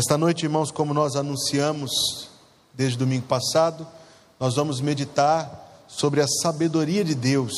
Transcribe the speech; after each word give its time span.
Esta 0.00 0.16
noite, 0.16 0.46
irmãos, 0.46 0.70
como 0.70 0.94
nós 0.94 1.14
anunciamos 1.14 1.90
desde 2.72 2.96
domingo 2.96 3.26
passado, 3.26 3.86
nós 4.40 4.54
vamos 4.54 4.80
meditar 4.80 5.84
sobre 5.86 6.22
a 6.22 6.26
sabedoria 6.26 7.04
de 7.04 7.14
Deus. 7.14 7.52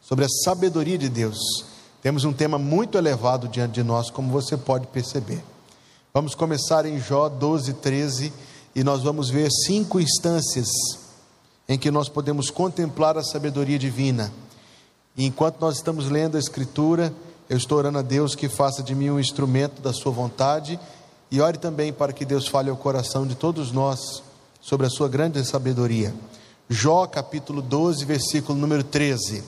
Sobre 0.00 0.24
a 0.24 0.28
sabedoria 0.28 0.96
de 0.96 1.08
Deus. 1.08 1.64
Temos 2.00 2.22
um 2.22 2.32
tema 2.32 2.58
muito 2.58 2.96
elevado 2.96 3.48
diante 3.48 3.72
de 3.72 3.82
nós, 3.82 4.08
como 4.08 4.30
você 4.30 4.56
pode 4.56 4.86
perceber. 4.86 5.42
Vamos 6.14 6.36
começar 6.36 6.86
em 6.86 7.00
Jó 7.00 7.28
12, 7.28 7.72
13, 7.72 8.32
e 8.72 8.84
nós 8.84 9.02
vamos 9.02 9.28
ver 9.28 9.50
cinco 9.50 9.98
instâncias 9.98 10.68
em 11.68 11.76
que 11.76 11.90
nós 11.90 12.08
podemos 12.08 12.50
contemplar 12.50 13.18
a 13.18 13.24
sabedoria 13.24 13.80
divina. 13.80 14.32
E 15.16 15.26
enquanto 15.26 15.60
nós 15.60 15.74
estamos 15.74 16.08
lendo 16.08 16.36
a 16.36 16.40
Escritura, 16.40 17.12
eu 17.50 17.56
estou 17.56 17.78
orando 17.78 17.98
a 17.98 18.02
Deus 18.02 18.36
que 18.36 18.48
faça 18.48 18.80
de 18.80 18.94
mim 18.94 19.10
um 19.10 19.18
instrumento 19.18 19.82
da 19.82 19.92
Sua 19.92 20.12
vontade 20.12 20.78
e 21.32 21.40
ore 21.40 21.56
também 21.56 21.94
para 21.94 22.12
que 22.12 22.26
Deus 22.26 22.46
fale 22.46 22.68
ao 22.68 22.76
coração 22.76 23.26
de 23.26 23.34
todos 23.34 23.72
nós 23.72 24.22
sobre 24.60 24.86
a 24.86 24.90
Sua 24.90 25.08
grande 25.08 25.42
sabedoria. 25.46 26.14
Jó 26.68 27.06
capítulo 27.06 27.62
12, 27.62 28.04
versículo 28.04 28.58
número 28.58 28.84
13. 28.84 29.42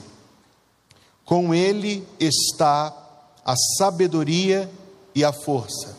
Com 1.23 1.53
ele 1.53 2.03
está 2.19 2.91
a 3.45 3.55
sabedoria 3.77 4.67
e 5.13 5.23
a 5.23 5.31
força, 5.31 5.95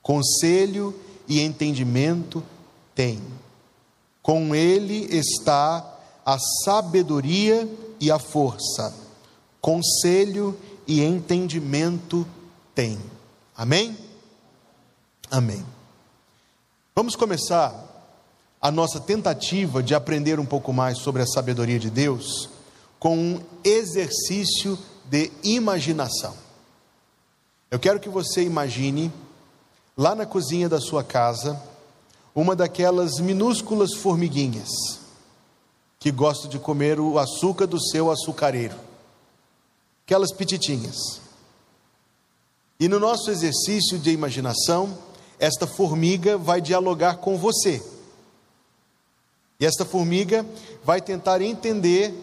conselho 0.00 0.98
e 1.28 1.42
entendimento 1.42 2.42
tem. 2.94 3.20
Com 4.22 4.54
ele 4.54 5.14
está 5.14 5.94
a 6.24 6.38
sabedoria 6.64 7.68
e 8.00 8.10
a 8.10 8.18
força, 8.18 8.94
conselho 9.60 10.56
e 10.86 11.02
entendimento 11.02 12.26
tem. 12.74 12.98
Amém? 13.54 14.05
Amém. 15.30 15.64
Vamos 16.94 17.16
começar 17.16 17.74
a 18.60 18.70
nossa 18.70 19.00
tentativa 19.00 19.82
de 19.82 19.94
aprender 19.94 20.40
um 20.40 20.46
pouco 20.46 20.72
mais 20.72 20.98
sobre 20.98 21.22
a 21.22 21.26
sabedoria 21.26 21.78
de 21.78 21.90
Deus 21.90 22.48
com 22.98 23.16
um 23.16 23.40
exercício 23.62 24.78
de 25.04 25.30
imaginação. 25.42 26.34
Eu 27.70 27.78
quero 27.78 28.00
que 28.00 28.08
você 28.08 28.42
imagine, 28.42 29.12
lá 29.96 30.14
na 30.14 30.24
cozinha 30.24 30.68
da 30.68 30.80
sua 30.80 31.04
casa, 31.04 31.60
uma 32.34 32.56
daquelas 32.56 33.18
minúsculas 33.18 33.94
formiguinhas 33.94 34.68
que 35.98 36.10
gostam 36.10 36.48
de 36.48 36.58
comer 36.58 37.00
o 37.00 37.18
açúcar 37.18 37.66
do 37.66 37.80
seu 37.80 38.10
açucareiro 38.10 38.86
aquelas 40.06 40.32
petitinhas. 40.32 41.20
E 42.78 42.88
no 42.88 43.00
nosso 43.00 43.28
exercício 43.28 43.98
de 43.98 44.10
imaginação, 44.10 44.96
esta 45.38 45.66
formiga 45.66 46.38
vai 46.38 46.60
dialogar 46.60 47.16
com 47.16 47.36
você. 47.36 47.82
E 49.58 49.64
esta 49.64 49.84
formiga 49.84 50.44
vai 50.84 51.00
tentar 51.00 51.40
entender 51.40 52.14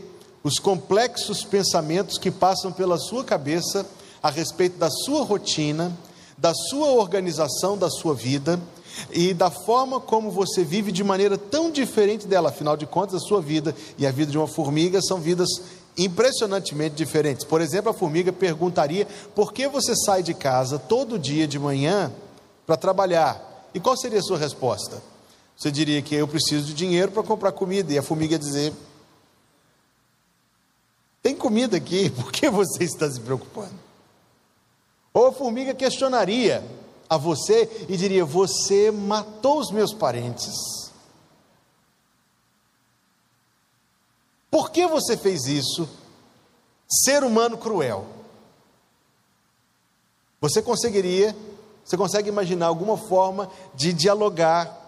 os 0.44 0.59
complexos 0.59 1.44
pensamentos 1.44 2.17
que 2.17 2.30
passam 2.30 2.72
pela 2.72 2.97
sua 2.97 3.23
cabeça 3.23 3.86
a 4.22 4.30
respeito 4.30 4.78
da 4.78 4.89
sua 4.89 5.23
rotina, 5.23 5.97
da 6.38 6.53
sua 6.53 6.89
organização 6.89 7.78
da 7.78 7.89
sua 7.89 8.14
vida 8.14 8.59
e 9.11 9.34
da 9.34 9.50
forma 9.50 10.00
como 10.00 10.30
você 10.30 10.64
vive 10.64 10.91
de 10.91 11.03
maneira 11.03 11.38
tão 11.38 11.72
diferente 11.72 12.28
dela. 12.28 12.50
Afinal 12.50 12.78
de 12.78 12.86
contas, 12.86 13.23
a 13.23 13.25
sua 13.25 13.41
vida 13.41 13.75
e 13.97 14.06
a 14.06 14.11
vida 14.11 14.31
de 14.31 14.38
uma 14.38 14.47
formiga 14.47 15.02
são 15.02 15.19
vidas 15.19 15.50
impressionantemente 15.97 16.95
diferentes. 16.95 17.45
Por 17.45 17.61
exemplo, 17.61 17.89
a 17.89 17.94
formiga 17.94 18.31
perguntaria: 18.31 19.08
por 19.34 19.53
que 19.53 19.67
você 19.67 19.95
sai 19.95 20.22
de 20.22 20.34
casa 20.34 20.78
todo 20.78 21.17
dia 21.17 21.47
de 21.47 21.58
manhã 21.58 22.11
para 22.66 22.78
trabalhar? 22.78 23.69
E 23.73 23.80
qual 23.80 23.97
seria 23.97 24.19
a 24.19 24.23
sua 24.23 24.38
resposta? 24.38 25.02
Você 25.56 25.72
diria 25.72 26.02
que 26.02 26.16
eu 26.16 26.28
preciso 26.28 26.66
de 26.66 26.73
dinheiro 26.73 27.11
para 27.11 27.23
comprar 27.23 27.52
comida, 27.52 27.94
e 27.94 27.97
a 27.97 28.03
formiga 28.03 28.38
dizer: 28.38 28.73
tem 31.24 31.34
comida 31.34 31.78
aqui, 31.78 32.09
por 32.22 32.31
que 32.31 32.50
você 32.50 32.84
está 32.84 33.09
se 33.09 33.19
preocupando? 33.19 33.74
Ou 35.13 35.28
a 35.28 35.31
formiga 35.31 35.74
questionaria 35.74 36.63
a 37.09 37.18
você 37.18 37.85
e 37.88 37.96
diria: 37.96 38.25
Você 38.25 38.91
matou 38.91 39.59
os 39.59 39.72
meus 39.72 39.94
parentes. 39.94 40.53
Por 44.51 44.69
que 44.69 44.85
você 44.85 45.18
fez 45.18 45.45
isso? 45.45 45.88
Ser 46.88 47.24
humano 47.24 47.57
cruel. 47.57 48.06
Você 50.41 50.62
conseguiria, 50.62 51.35
você 51.83 51.97
consegue 51.97 52.29
imaginar 52.29 52.67
alguma 52.67 52.97
forma 52.97 53.49
de 53.75 53.91
dialogar 53.91 54.81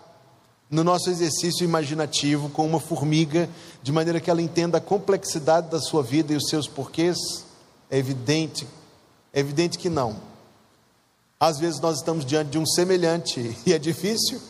no 0.70 0.84
nosso 0.84 1.10
exercício 1.10 1.64
imaginativo 1.64 2.50
com 2.50 2.66
uma 2.66 2.80
formiga, 2.80 3.50
de 3.84 3.92
maneira 3.92 4.20
que 4.20 4.30
ela 4.30 4.42
entenda 4.42 4.78
a 4.78 4.82
complexidade 4.82 5.70
da 5.70 5.80
sua 5.80 6.02
vida 6.02 6.34
e 6.34 6.36
os 6.36 6.50
seus 6.50 6.68
porquês? 6.68 7.18
É 7.90 7.98
evidente, 7.98 8.68
é 9.34 9.40
evidente 9.40 9.78
que 9.78 9.90
não. 9.90 10.16
Às 11.40 11.60
vezes 11.60 11.80
nós 11.80 11.98
estamos 11.98 12.26
diante 12.26 12.52
de 12.52 12.58
um 12.58 12.66
semelhante 12.66 13.56
e 13.66 13.74
é 13.74 13.78
difícil. 13.78 14.42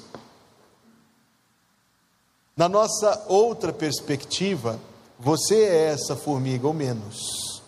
Na 2.56 2.70
nossa 2.70 3.26
outra 3.28 3.74
perspectiva, 3.74 4.80
você 5.20 5.56
é 5.64 5.86
essa 5.88 6.16
formiga 6.16 6.68
ou 6.68 6.74
menos, 6.74 7.62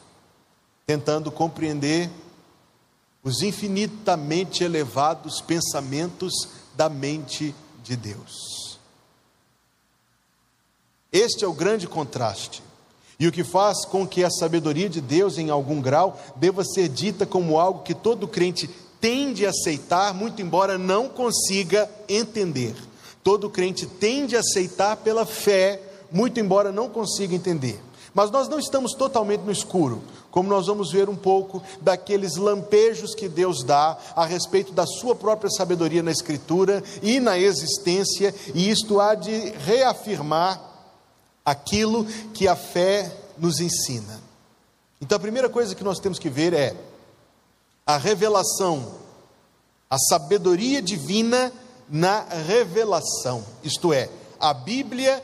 tentando 0.85 1.29
compreender 1.29 2.09
os 3.27 3.41
infinitamente 3.41 4.63
elevados 4.63 5.41
pensamentos 5.41 6.47
da 6.75 6.87
mente 6.87 7.53
de 7.83 7.97
Deus. 7.97 8.79
Este 11.11 11.43
é 11.43 11.47
o 11.47 11.53
grande 11.53 11.87
contraste. 11.87 12.63
E 13.19 13.27
o 13.27 13.31
que 13.31 13.43
faz 13.43 13.83
com 13.85 14.07
que 14.07 14.23
a 14.23 14.29
sabedoria 14.29 14.87
de 14.87 15.01
Deus, 15.01 15.37
em 15.37 15.49
algum 15.49 15.81
grau, 15.81 16.17
deva 16.35 16.63
ser 16.63 16.87
dita 16.87 17.25
como 17.25 17.59
algo 17.59 17.83
que 17.83 17.93
todo 17.93 18.27
crente 18.27 18.69
tende 19.01 19.45
a 19.45 19.49
aceitar, 19.49 20.13
muito 20.13 20.41
embora 20.41 20.77
não 20.77 21.09
consiga 21.09 21.89
entender. 22.07 22.75
Todo 23.23 23.49
crente 23.49 23.85
tende 23.85 24.37
a 24.37 24.39
aceitar 24.39 24.97
pela 24.97 25.25
fé, 25.25 25.81
muito 26.11 26.39
embora 26.39 26.71
não 26.71 26.87
consiga 26.87 27.35
entender. 27.35 27.77
Mas 28.17 28.31
nós 28.31 28.47
não 28.47 28.57
estamos 28.57 28.95
totalmente 28.95 29.41
no 29.41 29.51
escuro, 29.51 30.01
como 30.31 30.49
nós 30.49 30.65
vamos 30.65 30.91
ver 30.91 31.07
um 31.07 31.15
pouco 31.15 31.61
daqueles 31.79 32.35
lampejos 32.35 33.13
que 33.13 33.29
Deus 33.29 33.63
dá 33.63 33.95
a 34.15 34.25
respeito 34.25 34.71
da 34.71 34.87
sua 34.87 35.13
própria 35.13 35.51
sabedoria 35.51 36.01
na 36.01 36.09
Escritura 36.09 36.83
e 37.03 37.19
na 37.19 37.37
existência, 37.37 38.33
e 38.55 38.71
isto 38.71 38.99
há 38.99 39.13
de 39.13 39.51
reafirmar 39.59 40.59
aquilo 41.45 42.05
que 42.33 42.47
a 42.47 42.55
fé 42.55 43.15
nos 43.37 43.59
ensina. 43.59 44.19
Então 44.99 45.15
a 45.15 45.21
primeira 45.21 45.47
coisa 45.47 45.75
que 45.75 45.83
nós 45.83 45.99
temos 45.99 46.17
que 46.17 46.27
ver 46.27 46.53
é 46.53 46.75
a 47.85 47.97
revelação, 47.97 48.93
a 49.87 49.97
sabedoria 50.09 50.81
divina 50.81 51.53
na 51.87 52.21
revelação, 52.21 53.43
isto 53.63 53.93
é, 53.93 54.09
a 54.39 54.55
Bíblia 54.55 55.23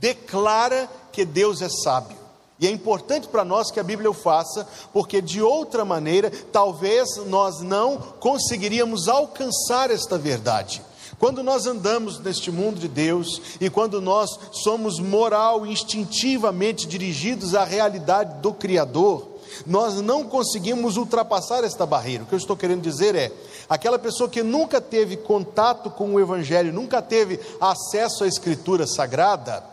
declara 0.00 0.90
que 1.12 1.24
Deus 1.24 1.62
é 1.62 1.68
sábio. 1.68 2.21
E 2.62 2.66
é 2.68 2.70
importante 2.70 3.26
para 3.26 3.44
nós 3.44 3.72
que 3.72 3.80
a 3.80 3.82
Bíblia 3.82 4.08
o 4.08 4.14
faça, 4.14 4.64
porque 4.92 5.20
de 5.20 5.42
outra 5.42 5.84
maneira, 5.84 6.30
talvez 6.52 7.16
nós 7.26 7.60
não 7.60 7.98
conseguiríamos 8.20 9.08
alcançar 9.08 9.90
esta 9.90 10.16
verdade. 10.16 10.80
Quando 11.18 11.42
nós 11.42 11.66
andamos 11.66 12.20
neste 12.20 12.52
mundo 12.52 12.78
de 12.78 12.86
Deus 12.86 13.42
e 13.60 13.68
quando 13.68 14.00
nós 14.00 14.38
somos 14.52 15.00
moral 15.00 15.66
e 15.66 15.72
instintivamente 15.72 16.86
dirigidos 16.86 17.56
à 17.56 17.64
realidade 17.64 18.40
do 18.40 18.52
Criador, 18.52 19.26
nós 19.66 20.00
não 20.00 20.22
conseguimos 20.22 20.96
ultrapassar 20.96 21.64
esta 21.64 21.84
barreira. 21.84 22.22
O 22.22 22.26
que 22.26 22.34
eu 22.34 22.38
estou 22.38 22.56
querendo 22.56 22.80
dizer 22.80 23.16
é: 23.16 23.32
aquela 23.68 23.98
pessoa 23.98 24.30
que 24.30 24.40
nunca 24.44 24.80
teve 24.80 25.16
contato 25.16 25.90
com 25.90 26.14
o 26.14 26.20
Evangelho, 26.20 26.72
nunca 26.72 27.02
teve 27.02 27.40
acesso 27.60 28.22
à 28.22 28.28
Escritura 28.28 28.86
Sagrada, 28.86 29.71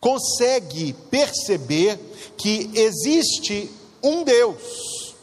consegue 0.00 0.94
perceber 1.10 1.98
que 2.36 2.70
existe 2.74 3.70
um 4.02 4.24
Deus, 4.24 5.14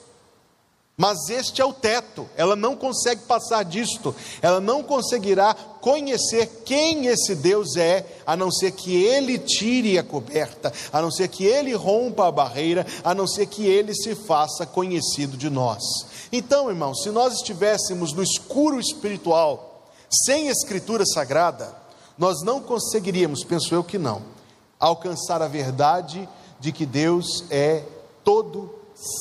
mas 0.95 1.29
este 1.29 1.61
é 1.61 1.65
o 1.65 1.73
teto, 1.73 2.27
ela 2.35 2.55
não 2.55 2.75
consegue 2.75 3.21
passar 3.21 3.63
disto, 3.63 4.15
ela 4.41 4.59
não 4.59 4.81
conseguirá 4.81 5.53
conhecer 5.53 6.63
quem 6.65 7.05
esse 7.05 7.35
Deus 7.35 7.75
é, 7.75 8.03
a 8.25 8.35
não 8.35 8.51
ser 8.51 8.71
que 8.71 8.95
ele 9.03 9.37
tire 9.37 9.97
a 9.97 10.03
coberta, 10.03 10.73
a 10.91 11.01
não 11.01 11.11
ser 11.11 11.27
que 11.27 11.45
ele 11.45 11.73
rompa 11.73 12.27
a 12.27 12.31
barreira, 12.31 12.85
a 13.03 13.13
não 13.13 13.27
ser 13.27 13.45
que 13.45 13.63
ele 13.65 13.93
se 13.93 14.15
faça 14.15 14.65
conhecido 14.65 15.37
de 15.37 15.51
nós. 15.51 15.83
Então, 16.31 16.67
irmão, 16.67 16.95
se 16.95 17.09
nós 17.09 17.35
estivéssemos 17.35 18.11
no 18.11 18.23
escuro 18.23 18.79
espiritual, 18.79 19.85
sem 20.25 20.47
escritura 20.47 21.05
sagrada, 21.05 21.75
nós 22.17 22.41
não 22.41 22.59
conseguiríamos, 22.59 23.43
penso 23.43 23.73
eu 23.73 23.83
que 23.83 23.99
não, 23.99 24.36
alcançar 24.79 25.41
a 25.41 25.47
verdade 25.47 26.27
de 26.59 26.71
que 26.71 26.85
Deus 26.85 27.45
é 27.49 27.83
todo 28.23 28.73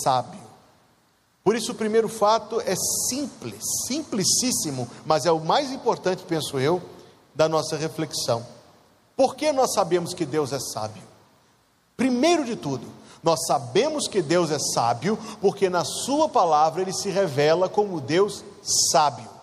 sábio. 0.02 0.40
Por 1.44 1.54
isso, 1.54 1.72
o 1.72 1.76
primeiro 1.76 2.08
fato 2.08 2.60
é 2.60 2.74
simples, 3.08 3.62
simplicíssimo, 3.86 4.88
mas 5.04 5.26
é 5.26 5.30
o 5.30 5.38
mais 5.38 5.70
importante, 5.70 6.24
penso 6.24 6.58
eu, 6.58 6.82
da 7.34 7.48
nossa 7.48 7.76
reflexão. 7.76 8.44
Por 9.16 9.36
que 9.36 9.52
nós 9.52 9.72
sabemos 9.72 10.12
que 10.12 10.26
Deus 10.26 10.52
é 10.52 10.58
sábio? 10.58 11.02
Primeiro 11.96 12.44
de 12.44 12.56
tudo, 12.56 12.86
nós 13.22 13.46
sabemos 13.46 14.08
que 14.08 14.20
Deus 14.20 14.50
é 14.50 14.58
sábio 14.58 15.18
porque 15.40 15.70
na 15.70 15.84
Sua 15.84 16.28
palavra 16.28 16.82
ele 16.82 16.92
se 16.92 17.10
revela 17.10 17.68
como 17.68 18.00
Deus 18.00 18.44
sábio. 18.90 19.35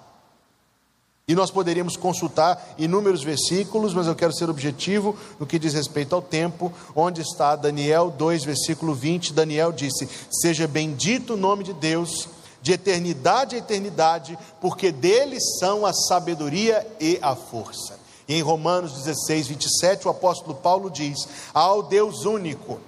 E 1.26 1.34
nós 1.34 1.50
poderíamos 1.50 1.96
consultar 1.96 2.76
inúmeros 2.78 3.24
versículos, 3.24 3.94
mas 3.94 4.08
eu 4.08 4.16
quero 4.16 4.34
ser 4.34 4.50
objetivo 4.50 5.16
no 5.40 5.46
que 5.46 5.58
diz 5.58 5.74
respeito 5.74 6.14
ao 6.14 6.22
tempo, 6.22 6.72
onde 6.94 7.22
está 7.22 7.56
Daniel 7.56 8.12
2, 8.12 8.44
versículo 8.44 8.94
20. 8.94 9.32
Daniel 9.32 9.72
disse: 9.72 10.10
Seja 10.30 10.68
bendito 10.68 11.36
o 11.36 11.38
nome 11.38 11.64
de 11.64 11.72
Deus, 11.72 12.28
de 12.62 12.74
eternidade 12.74 13.56
a 13.56 13.60
eternidade, 13.60 14.38
porque 14.60 14.92
dele 14.92 15.40
são 15.40 15.86
a 15.86 15.94
sabedoria 15.94 16.86
e 17.00 17.18
a 17.22 17.38
força. 17.38 17.98
E 18.28 18.36
em 18.36 18.42
Romanos 18.42 18.92
16, 18.92 19.48
27, 19.48 20.08
o 20.10 20.12
apóstolo 20.12 20.56
Paulo 20.56 20.90
diz: 20.90 21.26
Ao 21.54 21.82
Deus 21.82 22.26
único, 22.26 22.82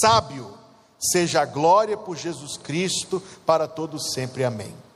sábio, 0.00 0.48
seja 0.96 1.40
a 1.40 1.44
glória 1.44 1.96
por 1.96 2.16
Jesus 2.16 2.56
Cristo 2.56 3.20
para 3.44 3.66
todos 3.66 4.12
sempre. 4.12 4.44
Amém. 4.44 4.87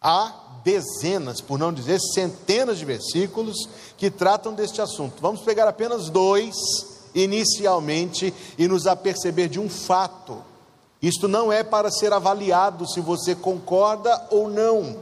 Há 0.00 0.60
dezenas, 0.64 1.40
por 1.40 1.58
não 1.58 1.72
dizer 1.72 1.98
centenas 2.00 2.78
de 2.78 2.84
versículos 2.84 3.68
que 3.96 4.10
tratam 4.10 4.54
deste 4.54 4.80
assunto. 4.80 5.20
Vamos 5.20 5.40
pegar 5.40 5.66
apenas 5.66 6.10
dois 6.10 6.54
inicialmente 7.14 8.32
e 8.56 8.68
nos 8.68 8.86
aperceber 8.86 9.48
de 9.48 9.58
um 9.58 9.68
fato. 9.68 10.42
Isto 11.00 11.28
não 11.28 11.52
é 11.52 11.62
para 11.62 11.90
ser 11.90 12.12
avaliado 12.12 12.88
se 12.88 13.00
você 13.00 13.34
concorda 13.34 14.26
ou 14.30 14.48
não. 14.48 14.98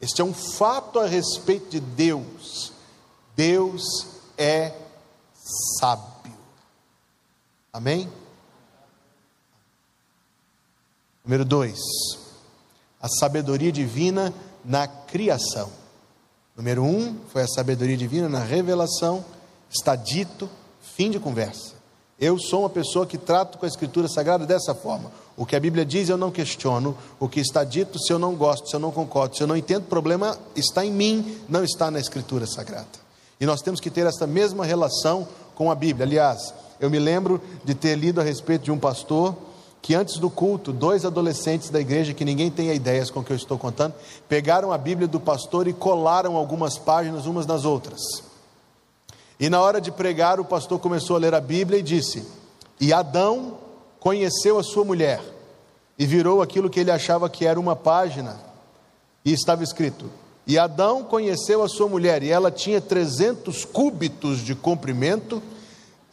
Este 0.00 0.20
é 0.20 0.24
um 0.24 0.34
fato 0.34 0.98
a 0.98 1.06
respeito 1.06 1.70
de 1.70 1.80
Deus. 1.80 2.72
Deus 3.34 4.06
é 4.36 4.74
sábio. 5.80 6.34
Amém? 7.72 8.10
Número 11.24 11.44
dois, 11.44 11.80
a 13.06 13.08
sabedoria 13.08 13.70
divina 13.70 14.34
na 14.64 14.88
criação. 14.88 15.70
Número 16.56 16.82
um 16.82 17.16
foi 17.32 17.42
a 17.42 17.46
sabedoria 17.46 17.96
divina 17.96 18.28
na 18.28 18.40
revelação, 18.40 19.24
está 19.70 19.94
dito, 19.94 20.50
fim 20.80 21.10
de 21.10 21.20
conversa. 21.20 21.76
Eu 22.18 22.36
sou 22.38 22.60
uma 22.60 22.70
pessoa 22.70 23.06
que 23.06 23.16
trato 23.16 23.58
com 23.58 23.64
a 23.64 23.68
Escritura 23.68 24.08
Sagrada 24.08 24.44
dessa 24.44 24.74
forma. 24.74 25.12
O 25.36 25.46
que 25.46 25.54
a 25.54 25.60
Bíblia 25.60 25.84
diz 25.84 26.08
eu 26.08 26.16
não 26.16 26.32
questiono, 26.32 26.96
o 27.20 27.28
que 27.28 27.38
está 27.38 27.62
dito, 27.62 27.98
se 27.98 28.12
eu 28.12 28.18
não 28.18 28.34
gosto, 28.34 28.68
se 28.68 28.74
eu 28.74 28.80
não 28.80 28.90
concordo, 28.90 29.36
se 29.36 29.42
eu 29.42 29.46
não 29.46 29.56
entendo, 29.56 29.84
o 29.84 29.88
problema 29.88 30.36
está 30.56 30.84
em 30.84 30.90
mim, 30.90 31.38
não 31.48 31.62
está 31.62 31.90
na 31.90 32.00
Escritura 32.00 32.46
Sagrada. 32.46 32.86
E 33.38 33.46
nós 33.46 33.60
temos 33.60 33.80
que 33.80 33.90
ter 33.90 34.06
essa 34.06 34.26
mesma 34.26 34.64
relação 34.64 35.28
com 35.54 35.70
a 35.70 35.74
Bíblia. 35.74 36.06
Aliás, 36.06 36.52
eu 36.80 36.90
me 36.90 36.98
lembro 36.98 37.40
de 37.64 37.74
ter 37.74 37.94
lido 37.94 38.20
a 38.20 38.24
respeito 38.24 38.64
de 38.64 38.72
um 38.72 38.78
pastor 38.78 39.36
que 39.86 39.94
antes 39.94 40.18
do 40.18 40.28
culto, 40.28 40.72
dois 40.72 41.04
adolescentes 41.04 41.70
da 41.70 41.78
igreja, 41.78 42.12
que 42.12 42.24
ninguém 42.24 42.50
tem 42.50 42.74
ideias 42.74 43.08
com 43.08 43.20
o 43.20 43.22
que 43.22 43.30
eu 43.30 43.36
estou 43.36 43.56
contando, 43.56 43.94
pegaram 44.28 44.72
a 44.72 44.76
Bíblia 44.76 45.06
do 45.06 45.20
pastor 45.20 45.68
e 45.68 45.72
colaram 45.72 46.34
algumas 46.34 46.76
páginas 46.76 47.24
umas 47.24 47.46
nas 47.46 47.64
outras. 47.64 48.00
E 49.38 49.48
na 49.48 49.60
hora 49.60 49.80
de 49.80 49.92
pregar, 49.92 50.40
o 50.40 50.44
pastor 50.44 50.80
começou 50.80 51.14
a 51.14 51.20
ler 51.20 51.32
a 51.34 51.40
Bíblia 51.40 51.78
e 51.78 51.84
disse: 51.84 52.26
E 52.80 52.92
Adão 52.92 53.58
conheceu 54.00 54.58
a 54.58 54.62
sua 54.64 54.84
mulher, 54.84 55.22
e 55.96 56.04
virou 56.04 56.42
aquilo 56.42 56.68
que 56.68 56.80
ele 56.80 56.90
achava 56.90 57.30
que 57.30 57.46
era 57.46 57.60
uma 57.60 57.76
página, 57.76 58.40
e 59.24 59.32
estava 59.32 59.62
escrito: 59.62 60.06
E 60.48 60.58
Adão 60.58 61.04
conheceu 61.04 61.62
a 61.62 61.68
sua 61.68 61.88
mulher, 61.88 62.24
e 62.24 62.28
ela 62.28 62.50
tinha 62.50 62.80
300 62.80 63.64
cúbitos 63.64 64.40
de 64.40 64.56
comprimento 64.56 65.40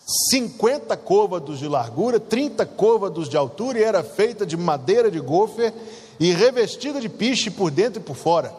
50 0.06 0.98
côvados 0.98 1.60
de 1.60 1.68
largura, 1.68 2.20
30 2.20 2.66
côvados 2.66 3.30
de 3.30 3.38
altura, 3.38 3.80
e 3.80 3.84
era 3.84 4.04
feita 4.04 4.46
de 4.46 4.58
madeira 4.58 5.10
de 5.10 5.20
gofer 5.20 5.74
e 6.20 6.32
revestida 6.32 7.00
de 7.00 7.08
piche 7.08 7.50
por 7.50 7.72
dentro 7.72 8.02
e 8.02 8.04
por 8.04 8.16
fora. 8.16 8.54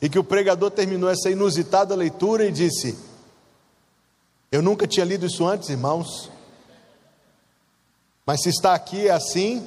E 0.00 0.08
que 0.08 0.18
o 0.18 0.24
pregador 0.24 0.70
terminou 0.70 1.10
essa 1.10 1.30
inusitada 1.30 1.94
leitura 1.94 2.46
e 2.46 2.52
disse: 2.52 2.98
Eu 4.50 4.62
nunca 4.62 4.86
tinha 4.86 5.04
lido 5.04 5.26
isso 5.26 5.46
antes, 5.46 5.68
irmãos, 5.68 6.30
mas 8.26 8.42
se 8.42 8.48
está 8.48 8.74
aqui 8.74 9.08
é 9.08 9.10
assim, 9.10 9.66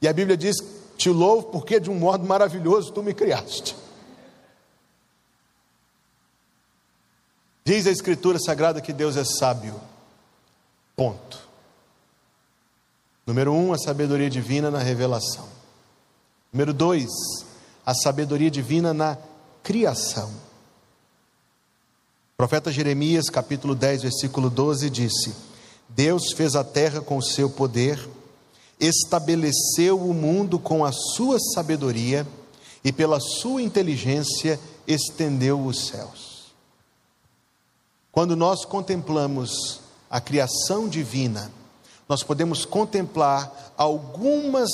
e 0.00 0.08
a 0.08 0.12
Bíblia 0.12 0.36
diz: 0.36 0.56
Te 0.96 1.08
louvo 1.08 1.48
porque 1.48 1.80
de 1.80 1.90
um 1.90 1.94
modo 1.94 2.26
maravilhoso 2.26 2.92
tu 2.92 3.02
me 3.02 3.14
criaste. 3.14 3.85
Diz 7.66 7.84
a 7.88 7.90
Escritura 7.90 8.38
Sagrada 8.38 8.80
que 8.80 8.92
Deus 8.92 9.16
é 9.16 9.24
sábio. 9.24 9.74
Ponto. 10.94 11.40
Número 13.26 13.52
um, 13.52 13.72
a 13.72 13.76
sabedoria 13.76 14.30
divina 14.30 14.70
na 14.70 14.78
revelação. 14.78 15.48
Número 16.52 16.72
dois, 16.72 17.10
a 17.84 17.92
sabedoria 17.92 18.52
divina 18.52 18.94
na 18.94 19.18
criação. 19.64 20.28
O 20.28 22.36
profeta 22.36 22.70
Jeremias, 22.70 23.28
capítulo 23.28 23.74
10, 23.74 24.02
versículo 24.02 24.48
12, 24.48 24.88
disse: 24.88 25.34
Deus 25.88 26.34
fez 26.36 26.54
a 26.54 26.62
terra 26.62 27.00
com 27.00 27.16
o 27.16 27.22
seu 27.22 27.50
poder, 27.50 27.98
estabeleceu 28.78 30.00
o 30.00 30.14
mundo 30.14 30.60
com 30.60 30.84
a 30.84 30.92
sua 30.92 31.40
sabedoria 31.40 32.24
e 32.84 32.92
pela 32.92 33.18
sua 33.18 33.60
inteligência 33.60 34.60
estendeu 34.86 35.60
os 35.60 35.88
céus. 35.88 36.35
Quando 38.16 38.34
nós 38.34 38.64
contemplamos 38.64 39.78
a 40.08 40.22
criação 40.22 40.88
divina, 40.88 41.52
nós 42.08 42.22
podemos 42.22 42.64
contemplar 42.64 43.74
algumas 43.76 44.70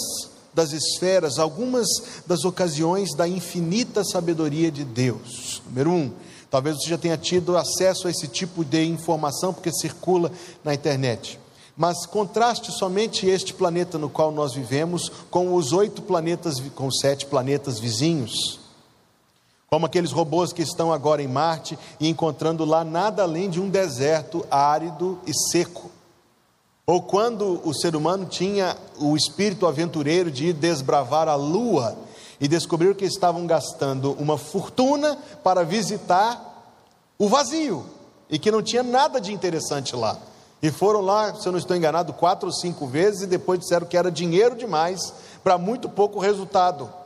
das 0.54 0.70
esferas, 0.70 1.40
algumas 1.40 1.88
das 2.24 2.44
ocasiões 2.44 3.16
da 3.16 3.26
infinita 3.26 4.04
sabedoria 4.04 4.70
de 4.70 4.84
Deus. 4.84 5.60
Número 5.66 5.90
um, 5.90 6.12
talvez 6.48 6.76
você 6.76 6.90
já 6.90 6.96
tenha 6.96 7.16
tido 7.16 7.56
acesso 7.56 8.06
a 8.06 8.12
esse 8.12 8.28
tipo 8.28 8.64
de 8.64 8.84
informação 8.84 9.52
porque 9.52 9.72
circula 9.72 10.30
na 10.62 10.72
internet. 10.72 11.40
Mas 11.76 12.06
contraste 12.06 12.70
somente 12.70 13.26
este 13.26 13.52
planeta 13.52 13.98
no 13.98 14.08
qual 14.08 14.30
nós 14.30 14.54
vivemos 14.54 15.10
com 15.32 15.52
os 15.56 15.72
oito 15.72 16.00
planetas, 16.00 16.62
com 16.76 16.88
sete 16.92 17.26
planetas 17.26 17.80
vizinhos 17.80 18.61
como 19.72 19.86
aqueles 19.86 20.12
robôs 20.12 20.52
que 20.52 20.60
estão 20.60 20.93
agora 20.93 21.22
em 21.22 21.26
Marte 21.26 21.79
e 21.98 22.06
encontrando 22.06 22.62
lá 22.62 22.84
nada 22.84 23.22
além 23.22 23.48
de 23.48 23.58
um 23.58 23.70
deserto 23.70 24.44
árido 24.50 25.19
e 25.26 25.32
seco. 25.50 25.91
Ou 26.86 27.00
quando 27.00 27.58
o 27.67 27.72
ser 27.72 27.96
humano 27.96 28.26
tinha 28.26 28.76
o 29.00 29.17
espírito 29.17 29.67
aventureiro 29.67 30.31
de 30.31 30.48
ir 30.48 30.52
desbravar 30.52 31.26
a 31.26 31.36
Lua 31.36 31.96
e 32.38 32.46
descobriram 32.46 32.93
que 32.93 33.06
estavam 33.06 33.46
gastando 33.46 34.12
uma 34.20 34.36
fortuna 34.36 35.17
para 35.43 35.64
visitar 35.64 36.76
o 37.19 37.26
vazio 37.26 37.86
e 38.29 38.38
que 38.38 38.50
não 38.50 38.60
tinha 38.60 38.82
nada 38.82 39.19
de 39.19 39.32
interessante 39.32 39.96
lá. 39.96 40.19
E 40.62 40.70
foram 40.70 41.00
lá, 41.00 41.34
se 41.34 41.48
eu 41.48 41.52
não 41.52 41.58
estou 41.58 41.74
enganado, 41.74 42.12
quatro 42.12 42.48
ou 42.48 42.52
cinco 42.52 42.86
vezes 42.86 43.22
e 43.22 43.26
depois 43.26 43.60
disseram 43.60 43.86
que 43.86 43.96
era 43.96 44.10
dinheiro 44.10 44.55
demais 44.55 45.14
para 45.43 45.56
muito 45.56 45.88
pouco 45.88 46.20
resultado. 46.20 47.00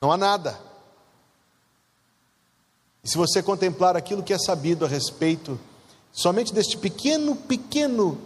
Não 0.00 0.12
há 0.12 0.16
nada. 0.16 0.58
E 3.02 3.08
se 3.08 3.16
você 3.16 3.42
contemplar 3.42 3.96
aquilo 3.96 4.22
que 4.22 4.32
é 4.32 4.38
sabido 4.38 4.84
a 4.84 4.88
respeito 4.88 5.58
somente 6.12 6.52
deste 6.52 6.76
pequeno, 6.76 7.34
pequeno 7.34 8.18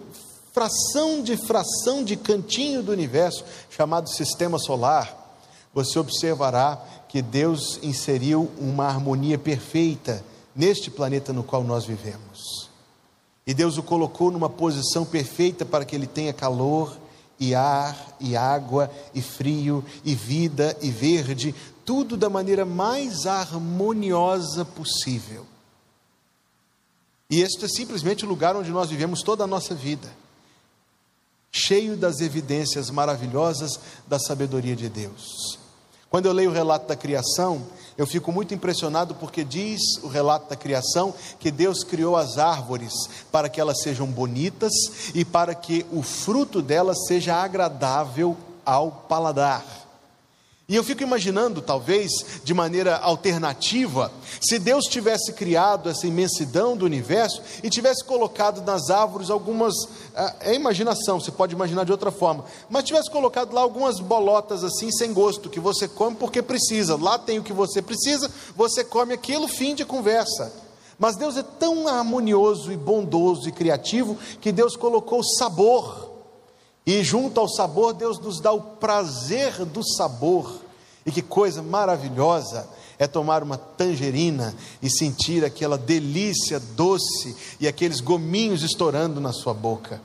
fração 0.53 1.23
de 1.23 1.37
fração 1.37 2.05
de 2.05 2.17
cantinho 2.17 2.83
do 2.83 2.93
universo 2.93 3.45
chamado 3.71 4.09
sistema 4.09 4.59
solar, 4.59 5.39
você 5.73 5.99
observará 5.99 6.77
que 7.09 7.23
Deus 7.23 7.79
inseriu 7.83 8.51
uma 8.59 8.87
harmonia 8.87 9.39
perfeita 9.39 10.25
neste 10.55 10.91
planeta 10.91 11.33
no 11.33 11.43
qual 11.43 11.65
nós 11.65 11.85
vivemos. 11.85 12.71
E 13.47 13.55
Deus 13.55 13.79
o 13.79 13.83
colocou 13.83 14.31
numa 14.31 14.49
posição 14.49 15.05
perfeita 15.05 15.65
para 15.65 15.85
que 15.85 15.97
ele 15.97 16.07
tenha 16.07 16.33
calor 16.33 16.97
e 17.39 17.55
ar 17.55 18.17
e 18.21 18.37
água 18.37 18.91
e 19.15 19.21
frio 19.21 19.85
e 20.05 20.15
vida 20.15 20.77
e 20.81 20.91
verde, 20.91 21.55
tudo 21.85 22.17
da 22.17 22.31
maneira 22.31 22.65
mais 22.65 23.27
harmoniosa 23.27 24.65
possível. 24.65 25.47
E 27.29 27.41
este 27.41 27.65
é 27.65 27.69
simplesmente 27.69 28.25
o 28.25 28.29
lugar 28.29 28.55
onde 28.57 28.71
nós 28.71 28.91
vivemos 28.91 29.23
toda 29.23 29.45
a 29.45 29.47
nossa 29.47 29.75
vida, 29.75 30.13
cheio 31.51 31.97
das 31.97 32.21
evidências 32.21 32.91
maravilhosas 32.91 33.81
da 34.07 34.19
sabedoria 34.19 34.77
de 34.77 34.89
Deus. 34.89 35.62
Quando 36.13 36.27
eu 36.27 36.33
leio 36.35 36.51
o 36.51 36.53
relato 36.53 36.87
da 36.87 36.95
criação, 36.95 37.63
eu 37.97 38.07
fico 38.07 38.31
muito 38.31 38.53
impressionado 38.53 39.15
porque 39.15 39.43
diz 39.43 39.81
o 40.03 40.09
relato 40.09 40.47
da 40.51 40.55
criação 40.55 41.15
que 41.41 41.51
Deus 41.51 41.83
criou 41.83 42.19
as 42.19 42.37
árvores 42.37 42.93
para 43.33 43.49
que 43.49 43.59
elas 43.59 43.81
sejam 43.81 44.07
bonitas 44.07 44.73
e 45.15 45.25
para 45.25 45.55
que 45.55 45.87
o 45.91 46.03
fruto 46.03 46.61
delas 46.61 47.07
seja 47.07 47.37
agradável 47.37 48.37
ao 48.63 48.91
paladar. 49.09 49.65
E 50.73 50.75
eu 50.75 50.83
fico 50.83 51.03
imaginando, 51.03 51.61
talvez, 51.61 52.11
de 52.43 52.55
maneira 52.55 52.97
alternativa, 52.97 54.11
se 54.41 54.59
Deus 54.59 54.87
tivesse 54.87 55.35
criado 55.35 55.91
essa 55.91 56.07
imensidão 56.07 56.75
do 56.75 56.87
universo 56.87 57.43
e 57.63 57.69
tivesse 57.69 58.03
colocado 58.03 58.63
nas 58.63 58.89
árvores 58.89 59.29
algumas. 59.29 59.75
É 60.41 60.55
imaginação, 60.55 61.21
você 61.21 61.31
pode 61.31 61.55
imaginar 61.55 61.85
de 61.85 61.93
outra 61.93 62.11
forma, 62.11 62.47
mas 62.71 62.85
tivesse 62.85 63.11
colocado 63.11 63.53
lá 63.53 63.61
algumas 63.61 64.01
bolotas 64.01 64.65
assim, 64.65 64.91
sem 64.91 65.13
gosto, 65.13 65.51
que 65.51 65.61
você 65.61 65.87
come 65.87 66.17
porque 66.17 66.41
precisa. 66.41 66.97
Lá 66.97 67.19
tem 67.19 67.39
o 67.39 67.43
que 67.43 67.53
você 67.53 67.83
precisa, 67.83 68.31
você 68.57 68.83
come 68.83 69.13
aquilo, 69.13 69.47
fim 69.49 69.75
de 69.75 69.85
conversa. 69.85 70.55
Mas 70.99 71.17
Deus 71.17 71.37
é 71.37 71.43
tão 71.43 71.87
harmonioso 71.87 72.73
e 72.73 72.79
bondoso 72.79 73.47
e 73.47 73.53
criativo 73.53 74.17
que 74.41 74.51
Deus 74.51 74.75
colocou 74.75 75.23
sabor. 75.23 76.13
E 76.87 77.05
junto 77.05 77.39
ao 77.39 77.49
sabor, 77.49 77.93
Deus 77.93 78.19
nos 78.19 78.41
dá 78.41 78.53
o 78.53 78.61
prazer 78.61 79.67
do 79.67 79.87
sabor. 79.87 80.62
E 81.05 81.11
que 81.11 81.23
coisa 81.23 81.63
maravilhosa 81.63 82.69
é 82.99 83.07
tomar 83.07 83.43
uma 83.43 83.59
tangerina 83.59 84.55
e 84.81 84.89
sentir 84.89 85.45
aquela 85.45 85.77
delícia 85.77 86.61
doce 86.61 87.37
e 87.59 87.67
aqueles 87.67 88.01
gominhos 88.01 88.63
estourando 88.63 89.21
na 89.21 89.33
sua 89.33 89.53
boca. 89.53 90.01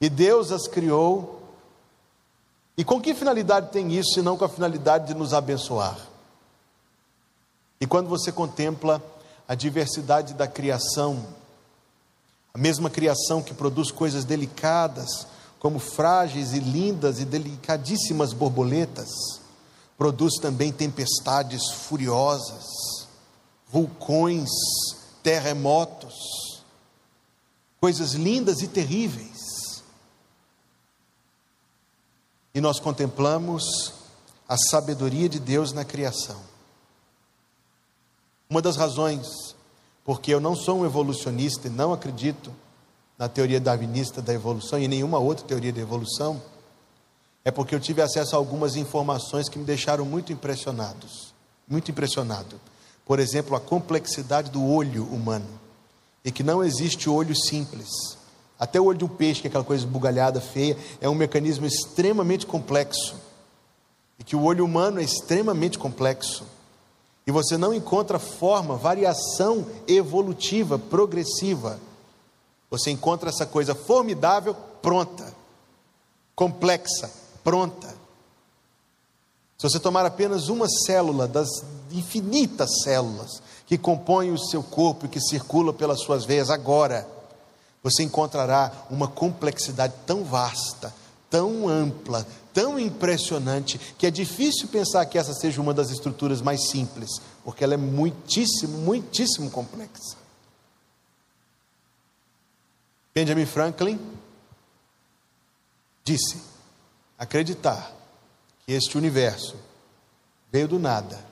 E 0.00 0.08
Deus 0.08 0.50
as 0.50 0.66
criou. 0.66 1.40
E 2.76 2.84
com 2.84 3.00
que 3.00 3.14
finalidade 3.14 3.70
tem 3.70 3.92
isso, 3.92 4.14
se 4.14 4.22
não 4.22 4.36
com 4.36 4.44
a 4.44 4.48
finalidade 4.48 5.06
de 5.06 5.14
nos 5.14 5.32
abençoar? 5.32 5.96
E 7.80 7.86
quando 7.86 8.08
você 8.08 8.32
contempla 8.32 9.00
a 9.46 9.54
diversidade 9.54 10.34
da 10.34 10.48
criação, 10.48 11.24
a 12.52 12.58
mesma 12.58 12.90
criação 12.90 13.42
que 13.42 13.54
produz 13.54 13.92
coisas 13.92 14.24
delicadas, 14.24 15.26
como 15.60 15.78
frágeis 15.78 16.52
e 16.52 16.58
lindas 16.58 17.20
e 17.20 17.24
delicadíssimas 17.24 18.32
borboletas, 18.32 19.43
produz 19.96 20.34
também 20.40 20.72
tempestades 20.72 21.70
furiosas, 21.70 22.64
vulcões, 23.68 24.48
terremotos, 25.22 26.62
coisas 27.80 28.12
lindas 28.12 28.62
e 28.62 28.68
terríveis. 28.68 29.82
E 32.54 32.60
nós 32.60 32.78
contemplamos 32.78 33.92
a 34.48 34.56
sabedoria 34.56 35.28
de 35.28 35.40
Deus 35.40 35.72
na 35.72 35.84
criação. 35.84 36.40
Uma 38.48 38.62
das 38.62 38.76
razões 38.76 39.54
porque 40.04 40.34
eu 40.34 40.40
não 40.40 40.54
sou 40.54 40.80
um 40.80 40.84
evolucionista 40.84 41.66
e 41.66 41.70
não 41.70 41.92
acredito 41.92 42.52
na 43.16 43.28
teoria 43.28 43.60
darwinista 43.60 44.20
da 44.20 44.34
evolução 44.34 44.78
e 44.78 44.86
nenhuma 44.86 45.18
outra 45.18 45.46
teoria 45.46 45.72
da 45.72 45.80
evolução, 45.80 46.42
é 47.44 47.50
porque 47.50 47.74
eu 47.74 47.80
tive 47.80 48.00
acesso 48.00 48.34
a 48.34 48.38
algumas 48.38 48.74
informações 48.74 49.48
que 49.48 49.58
me 49.58 49.64
deixaram 49.64 50.04
muito 50.04 50.32
impressionados, 50.32 51.34
muito 51.68 51.90
impressionado. 51.90 52.58
Por 53.04 53.20
exemplo, 53.20 53.54
a 53.54 53.60
complexidade 53.60 54.50
do 54.50 54.64
olho 54.64 55.04
humano 55.04 55.60
e 56.24 56.32
que 56.32 56.42
não 56.42 56.64
existe 56.64 57.10
olho 57.10 57.36
simples. 57.36 58.16
Até 58.58 58.80
o 58.80 58.84
olho 58.86 58.98
de 58.98 59.04
um 59.04 59.08
peixe, 59.08 59.42
que 59.42 59.46
é 59.46 59.50
aquela 59.50 59.64
coisa 59.64 59.86
bugalhada, 59.86 60.40
feia, 60.40 60.78
é 61.00 61.08
um 61.08 61.14
mecanismo 61.14 61.66
extremamente 61.66 62.46
complexo. 62.46 63.16
E 64.18 64.24
que 64.24 64.34
o 64.34 64.42
olho 64.42 64.64
humano 64.64 65.00
é 65.00 65.04
extremamente 65.04 65.78
complexo. 65.78 66.46
E 67.26 67.30
você 67.30 67.58
não 67.58 67.74
encontra 67.74 68.18
forma, 68.18 68.76
variação 68.76 69.66
evolutiva, 69.86 70.78
progressiva. 70.78 71.78
Você 72.70 72.90
encontra 72.90 73.28
essa 73.28 73.44
coisa 73.44 73.74
formidável, 73.74 74.54
pronta, 74.80 75.34
complexa, 76.34 77.10
pronta. 77.44 77.94
Se 79.58 79.68
você 79.68 79.78
tomar 79.78 80.04
apenas 80.04 80.48
uma 80.48 80.68
célula 80.68 81.28
das 81.28 81.48
infinitas 81.92 82.82
células 82.82 83.40
que 83.66 83.78
compõem 83.78 84.32
o 84.32 84.38
seu 84.38 84.62
corpo 84.62 85.06
e 85.06 85.08
que 85.08 85.20
circula 85.20 85.72
pelas 85.72 86.00
suas 86.00 86.24
veias 86.24 86.50
agora, 86.50 87.08
você 87.82 88.02
encontrará 88.02 88.72
uma 88.90 89.06
complexidade 89.06 89.94
tão 90.06 90.24
vasta, 90.24 90.92
tão 91.30 91.68
ampla, 91.68 92.26
tão 92.52 92.78
impressionante, 92.78 93.78
que 93.98 94.06
é 94.06 94.10
difícil 94.10 94.68
pensar 94.68 95.04
que 95.06 95.18
essa 95.18 95.34
seja 95.34 95.60
uma 95.60 95.74
das 95.74 95.90
estruturas 95.90 96.40
mais 96.40 96.68
simples, 96.70 97.20
porque 97.44 97.62
ela 97.62 97.74
é 97.74 97.78
muitíssimo, 97.78 98.78
muitíssimo 98.78 99.50
complexa. 99.50 100.16
Benjamin 103.14 103.46
Franklin 103.46 104.00
disse: 106.04 106.53
acreditar 107.18 107.92
que 108.66 108.72
este 108.72 108.96
universo 108.96 109.56
veio 110.50 110.68
do 110.68 110.78
nada 110.78 111.24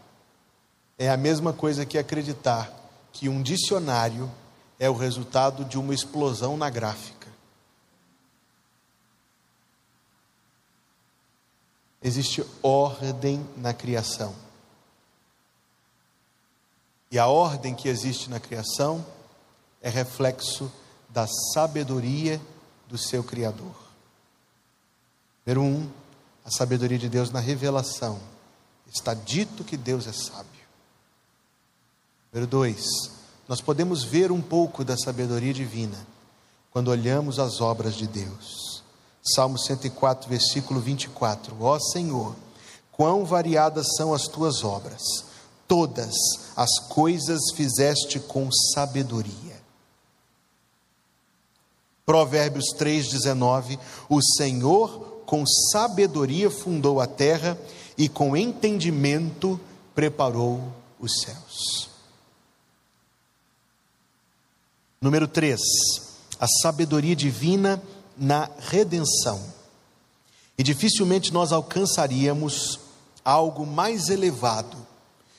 é 0.98 1.10
a 1.10 1.16
mesma 1.16 1.52
coisa 1.52 1.86
que 1.86 1.98
acreditar 1.98 2.72
que 3.12 3.28
um 3.28 3.42
dicionário 3.42 4.30
é 4.78 4.88
o 4.88 4.96
resultado 4.96 5.64
de 5.64 5.78
uma 5.78 5.94
explosão 5.94 6.56
na 6.56 6.70
gráfica. 6.70 7.28
Existe 12.02 12.44
ordem 12.62 13.46
na 13.56 13.72
criação. 13.72 14.34
E 17.10 17.18
a 17.18 17.26
ordem 17.26 17.74
que 17.74 17.88
existe 17.88 18.30
na 18.30 18.40
criação 18.40 19.04
é 19.80 19.88
reflexo 19.88 20.70
da 21.08 21.26
sabedoria 21.52 22.40
do 22.88 22.96
seu 22.96 23.22
Criador. 23.22 23.81
Número 25.44 25.62
um, 25.62 25.90
a 26.44 26.50
sabedoria 26.50 26.98
de 26.98 27.08
Deus 27.08 27.30
na 27.30 27.40
revelação. 27.40 28.18
Está 28.86 29.14
dito 29.14 29.64
que 29.64 29.76
Deus 29.76 30.06
é 30.06 30.12
sábio. 30.12 30.46
Número 32.32 32.48
dois, 32.48 32.84
nós 33.48 33.60
podemos 33.60 34.04
ver 34.04 34.30
um 34.30 34.40
pouco 34.40 34.84
da 34.84 34.96
sabedoria 34.96 35.52
divina 35.52 36.06
quando 36.70 36.88
olhamos 36.88 37.38
as 37.38 37.60
obras 37.60 37.94
de 37.94 38.06
Deus. 38.06 38.82
Salmo 39.34 39.58
104, 39.58 40.28
versículo 40.28 40.80
24: 40.80 41.56
Ó 41.60 41.78
Senhor, 41.78 42.34
quão 42.90 43.24
variadas 43.24 43.86
são 43.96 44.14
as 44.14 44.28
tuas 44.28 44.62
obras, 44.62 45.02
todas 45.66 46.14
as 46.56 46.78
coisas 46.88 47.40
fizeste 47.54 48.20
com 48.20 48.50
sabedoria. 48.74 49.60
Provérbios 52.06 52.66
3,19: 52.78 53.78
O 54.08 54.20
Senhor 54.22 55.11
com 55.32 55.46
sabedoria 55.46 56.50
fundou 56.50 57.00
a 57.00 57.06
terra 57.06 57.58
e 57.96 58.06
com 58.06 58.36
entendimento 58.36 59.58
preparou 59.94 60.62
os 61.00 61.22
céus. 61.22 61.88
Número 65.00 65.26
3, 65.26 65.58
a 66.38 66.46
sabedoria 66.46 67.16
divina 67.16 67.82
na 68.14 68.50
redenção. 68.58 69.42
E 70.58 70.62
dificilmente 70.62 71.32
nós 71.32 71.50
alcançaríamos 71.50 72.78
algo 73.24 73.64
mais 73.64 74.10
elevado 74.10 74.76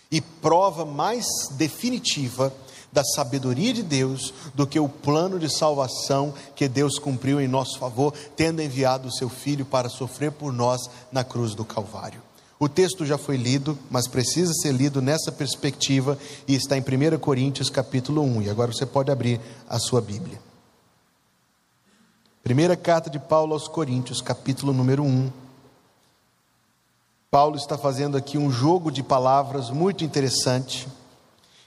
e 0.10 0.20
prova 0.20 0.86
mais 0.86 1.24
definitiva 1.52 2.52
da 2.94 3.04
sabedoria 3.04 3.74
de 3.74 3.82
Deus 3.82 4.34
do 4.54 4.68
que 4.68 4.80
o 4.80 4.88
plano 4.88 5.40
de 5.40 5.50
salvação 5.50 6.34
que 6.56 6.68
Deus 6.68 7.00
cumpriu 7.00 7.42
em 7.42 7.48
nosso 7.48 7.80
favor, 7.80 8.14
tendo 8.36 8.62
enviado 8.62 9.08
o 9.08 9.12
seu 9.12 9.28
Filho 9.28 9.66
para 9.66 9.90
sofrer 9.90 10.32
por 10.32 10.54
nós 10.54 10.80
na 11.12 11.24
cruz 11.24 11.56
do 11.56 11.66
Calvário. 11.66 12.22
O 12.60 12.70
texto 12.70 13.06
já 13.06 13.18
foi 13.18 13.36
lido, 13.36 13.78
mas 13.90 14.08
precisa 14.08 14.54
ser 14.54 14.72
lido 14.72 15.02
nessa 15.02 15.32
perspectiva 15.32 16.18
e 16.48 16.56
está 16.56 16.78
em 16.78 16.82
1 16.82 17.18
Coríntios 17.18 17.70
capítulo 17.70 18.22
1. 18.22 18.44
E 18.44 18.50
agora 18.50 18.72
você 18.72 18.86
pode 18.86 19.12
abrir 19.12 19.42
a 19.68 19.80
sua 19.80 20.00
Bíblia. 20.00 20.40
Primeira 22.44 22.78
carta 22.78 23.10
de 23.10 23.20
Paulo 23.20 23.54
aos 23.54 23.68
Coríntios, 23.68 24.22
capítulo 24.22 24.72
número 24.72 25.04
1. 25.04 25.32
Paulo 27.32 27.58
está 27.58 27.78
fazendo 27.78 28.16
aqui 28.16 28.38
um 28.38 28.52
jogo 28.52 28.92
de 28.92 29.02
palavras 29.02 29.72
muito 29.72 30.04
interessante 30.04 30.88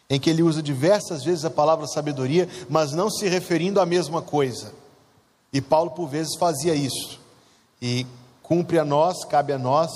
em 0.09 0.21
que 0.21 0.31
ele 0.31 0.43
usa 0.43 0.63
diversas 0.63 1.25
vezes 1.25 1.45
a 1.45 1.51
palavra 1.51 1.87
sabedoria, 1.87 2.49
mas 2.69 2.93
não 2.93 3.11
se 3.11 3.29
referindo 3.29 3.81
à 3.81 3.87
mesma 3.87 4.23
coisa. 4.23 4.73
E 5.53 5.61
Paulo, 5.61 5.91
por 5.91 6.09
vezes, 6.09 6.37
fazia 6.37 6.75
isso. 6.75 7.21
E 7.81 8.07
cumpre 8.43 8.79
a 8.79 8.85
nós, 8.85 9.25
cabe 9.25 9.53
a 9.53 9.59
nós, 9.59 9.91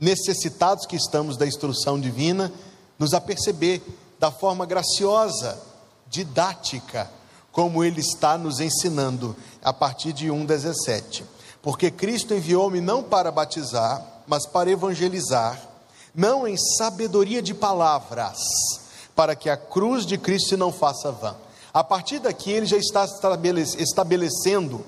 necessitados 0.00 0.86
que 0.86 0.96
estamos 0.96 1.36
da 1.36 1.46
instrução 1.46 2.00
divina, 2.00 2.52
nos 2.98 3.12
aperceber 3.12 3.82
da 4.18 4.30
forma 4.30 4.64
graciosa, 4.64 5.60
didática, 6.08 7.10
como 7.52 7.84
ele 7.84 8.00
está 8.00 8.38
nos 8.38 8.60
ensinando 8.60 9.36
a 9.62 9.72
partir 9.72 10.12
de 10.12 10.28
1,17. 10.28 11.24
Porque 11.62 11.90
Cristo 11.90 12.34
enviou-me 12.34 12.80
não 12.80 13.02
para 13.02 13.30
batizar, 13.30 14.04
mas 14.26 14.46
para 14.46 14.70
evangelizar, 14.70 15.60
não 16.14 16.46
em 16.46 16.56
sabedoria 16.56 17.42
de 17.42 17.54
palavras, 17.54 18.38
para 19.14 19.36
que 19.36 19.48
a 19.48 19.56
cruz 19.56 20.04
de 20.04 20.18
Cristo 20.18 20.56
não 20.56 20.72
faça 20.72 21.12
vã. 21.12 21.34
A 21.72 21.82
partir 21.82 22.18
daqui, 22.20 22.50
ele 22.50 22.66
já 22.66 22.76
está 22.76 23.04
estabelecendo 23.78 24.84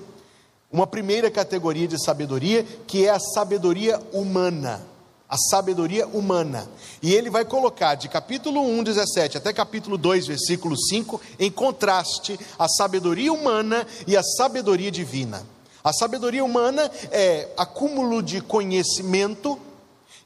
uma 0.71 0.87
primeira 0.87 1.29
categoria 1.31 1.87
de 1.87 2.01
sabedoria, 2.01 2.65
que 2.85 3.05
é 3.05 3.09
a 3.09 3.19
sabedoria 3.19 3.99
humana. 4.11 4.81
A 5.29 5.37
sabedoria 5.37 6.07
humana. 6.07 6.69
E 7.01 7.13
ele 7.13 7.29
vai 7.29 7.43
colocar 7.43 7.95
de 7.95 8.07
capítulo 8.07 8.61
1, 8.61 8.83
17 8.83 9.37
até 9.37 9.51
capítulo 9.51 9.97
2, 9.97 10.27
versículo 10.27 10.77
5, 10.77 11.19
em 11.37 11.51
contraste 11.51 12.39
a 12.57 12.67
sabedoria 12.69 13.33
humana 13.33 13.85
e 14.05 14.15
a 14.15 14.23
sabedoria 14.23 14.89
divina. 14.89 15.45
A 15.83 15.91
sabedoria 15.91 16.43
humana 16.43 16.89
é 17.11 17.49
acúmulo 17.57 18.23
de 18.23 18.39
conhecimento, 18.39 19.59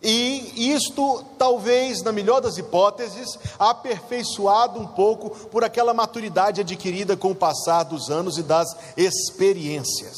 e 0.03 0.30
isto, 0.55 1.23
talvez, 1.37 2.01
na 2.03 2.11
melhor 2.11 2.41
das 2.41 2.57
hipóteses, 2.57 3.37
aperfeiçoado 3.57 4.79
um 4.79 4.87
pouco 4.87 5.29
por 5.47 5.63
aquela 5.63 5.93
maturidade 5.93 6.61
adquirida 6.61 7.15
com 7.17 7.31
o 7.31 7.35
passar 7.35 7.83
dos 7.83 8.09
anos 8.09 8.37
e 8.37 8.43
das 8.43 8.75
experiências, 8.95 10.17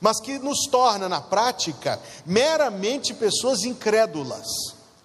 mas 0.00 0.20
que 0.20 0.38
nos 0.38 0.66
torna, 0.70 1.08
na 1.08 1.20
prática, 1.20 2.00
meramente 2.24 3.14
pessoas 3.14 3.64
incrédulas, 3.64 4.46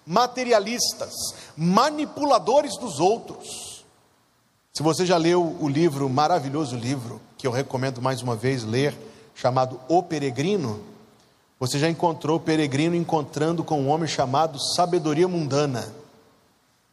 materialistas, 0.06 1.12
manipuladores 1.56 2.76
dos 2.76 2.98
outros. 3.00 3.84
Se 4.72 4.82
você 4.82 5.04
já 5.04 5.16
leu 5.16 5.56
o 5.60 5.68
livro, 5.68 6.08
maravilhoso 6.08 6.76
livro, 6.76 7.20
que 7.36 7.46
eu 7.46 7.50
recomendo 7.50 8.00
mais 8.00 8.22
uma 8.22 8.36
vez 8.36 8.64
ler, 8.64 8.94
chamado 9.34 9.80
O 9.88 10.02
Peregrino, 10.02 10.80
você 11.58 11.78
já 11.78 11.88
encontrou 11.88 12.36
o 12.36 12.40
peregrino 12.40 12.94
encontrando 12.94 13.64
com 13.64 13.80
um 13.80 13.88
homem 13.88 14.08
chamado 14.08 14.58
sabedoria 14.76 15.26
mundana. 15.26 15.92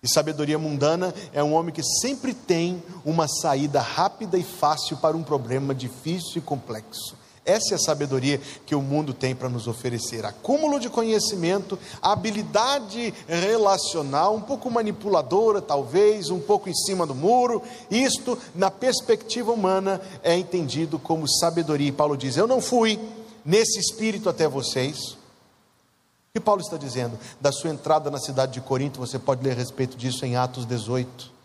E 0.01 0.07
sabedoria 0.07 0.57
mundana 0.57 1.13
é 1.33 1.43
um 1.43 1.53
homem 1.53 1.73
que 1.73 1.83
sempre 1.83 2.33
tem 2.33 2.81
uma 3.03 3.27
saída 3.27 3.81
rápida 3.81 4.37
e 4.37 4.43
fácil 4.43 4.97
para 4.97 5.17
um 5.17 5.23
problema 5.23 5.73
difícil 5.73 6.37
e 6.37 6.41
complexo. 6.41 7.15
Essa 7.45 7.73
é 7.73 7.75
a 7.75 7.79
sabedoria 7.79 8.41
que 8.65 8.73
o 8.73 8.81
mundo 8.81 9.13
tem 9.13 9.35
para 9.35 9.49
nos 9.49 9.67
oferecer: 9.67 10.25
acúmulo 10.25 10.79
de 10.79 10.89
conhecimento, 10.89 11.77
habilidade 12.01 13.13
relacional, 13.27 14.35
um 14.35 14.41
pouco 14.41 14.69
manipuladora, 14.71 15.61
talvez, 15.61 16.31
um 16.31 16.39
pouco 16.39 16.69
em 16.69 16.73
cima 16.73 17.05
do 17.05 17.13
muro. 17.13 17.61
Isto, 17.89 18.35
na 18.55 18.71
perspectiva 18.71 19.51
humana, 19.51 20.01
é 20.23 20.35
entendido 20.35 20.97
como 20.97 21.29
sabedoria. 21.29 21.89
E 21.89 21.91
Paulo 21.91 22.17
diz: 22.17 22.35
Eu 22.35 22.47
não 22.47 22.59
fui 22.59 22.99
nesse 23.45 23.79
espírito 23.79 24.27
até 24.27 24.47
vocês. 24.47 24.97
O 25.11 25.17
que 26.33 26.39
Paulo 26.39 26.61
está 26.61 26.75
dizendo? 26.75 27.17
Da 27.39 27.51
sua 27.51 27.69
entrada 27.69 28.09
na 28.09 28.19
cidade 28.19 28.53
de 28.53 28.61
Corinto, 28.61 28.99
você 28.99 29.19
pode 29.19 29.43
ler 29.43 29.51
a 29.51 29.55
respeito 29.55 29.95
disso 29.95 30.25
em 30.25 30.35
Atos 30.35 30.65
18. 30.65 31.35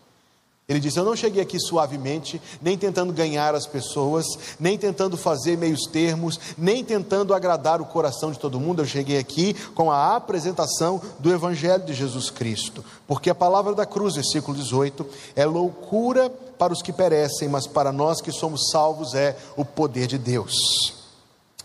Ele 0.71 0.79
diz: 0.79 0.95
Eu 0.95 1.03
não 1.03 1.15
cheguei 1.17 1.41
aqui 1.41 1.59
suavemente, 1.59 2.41
nem 2.61 2.77
tentando 2.77 3.11
ganhar 3.11 3.53
as 3.53 3.67
pessoas, 3.67 4.25
nem 4.57 4.77
tentando 4.77 5.17
fazer 5.17 5.57
meios 5.57 5.81
termos, 5.85 6.39
nem 6.57 6.83
tentando 6.83 7.33
agradar 7.33 7.81
o 7.81 7.85
coração 7.85 8.31
de 8.31 8.39
todo 8.39 8.59
mundo. 8.59 8.81
Eu 8.81 8.85
cheguei 8.85 9.17
aqui 9.17 9.53
com 9.73 9.91
a 9.91 10.15
apresentação 10.15 11.01
do 11.19 11.31
Evangelho 11.31 11.83
de 11.83 11.93
Jesus 11.93 12.29
Cristo. 12.29 12.85
Porque 13.05 13.29
a 13.29 13.35
palavra 13.35 13.75
da 13.75 13.85
cruz, 13.85 14.15
versículo 14.15 14.55
18, 14.55 15.05
é 15.35 15.45
loucura 15.45 16.29
para 16.29 16.71
os 16.71 16.81
que 16.81 16.93
perecem, 16.93 17.49
mas 17.49 17.67
para 17.67 17.91
nós 17.91 18.21
que 18.21 18.31
somos 18.31 18.69
salvos 18.71 19.13
é 19.13 19.37
o 19.57 19.65
poder 19.65 20.07
de 20.07 20.17
Deus. 20.17 21.00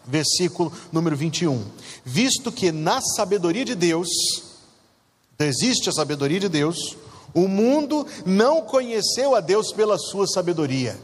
Versículo 0.06 0.72
número 0.92 1.16
21. 1.16 1.64
Visto 2.04 2.52
que 2.52 2.70
na 2.70 3.00
sabedoria 3.00 3.64
de 3.64 3.74
Deus, 3.74 4.08
existe 5.38 5.88
a 5.88 5.92
sabedoria 5.92 6.40
de 6.40 6.48
Deus, 6.48 6.96
o 7.34 7.48
mundo 7.48 8.06
não 8.24 8.62
conheceu 8.62 9.34
a 9.34 9.40
Deus 9.40 9.72
pela 9.72 9.98
sua 9.98 10.26
sabedoria. 10.26 10.98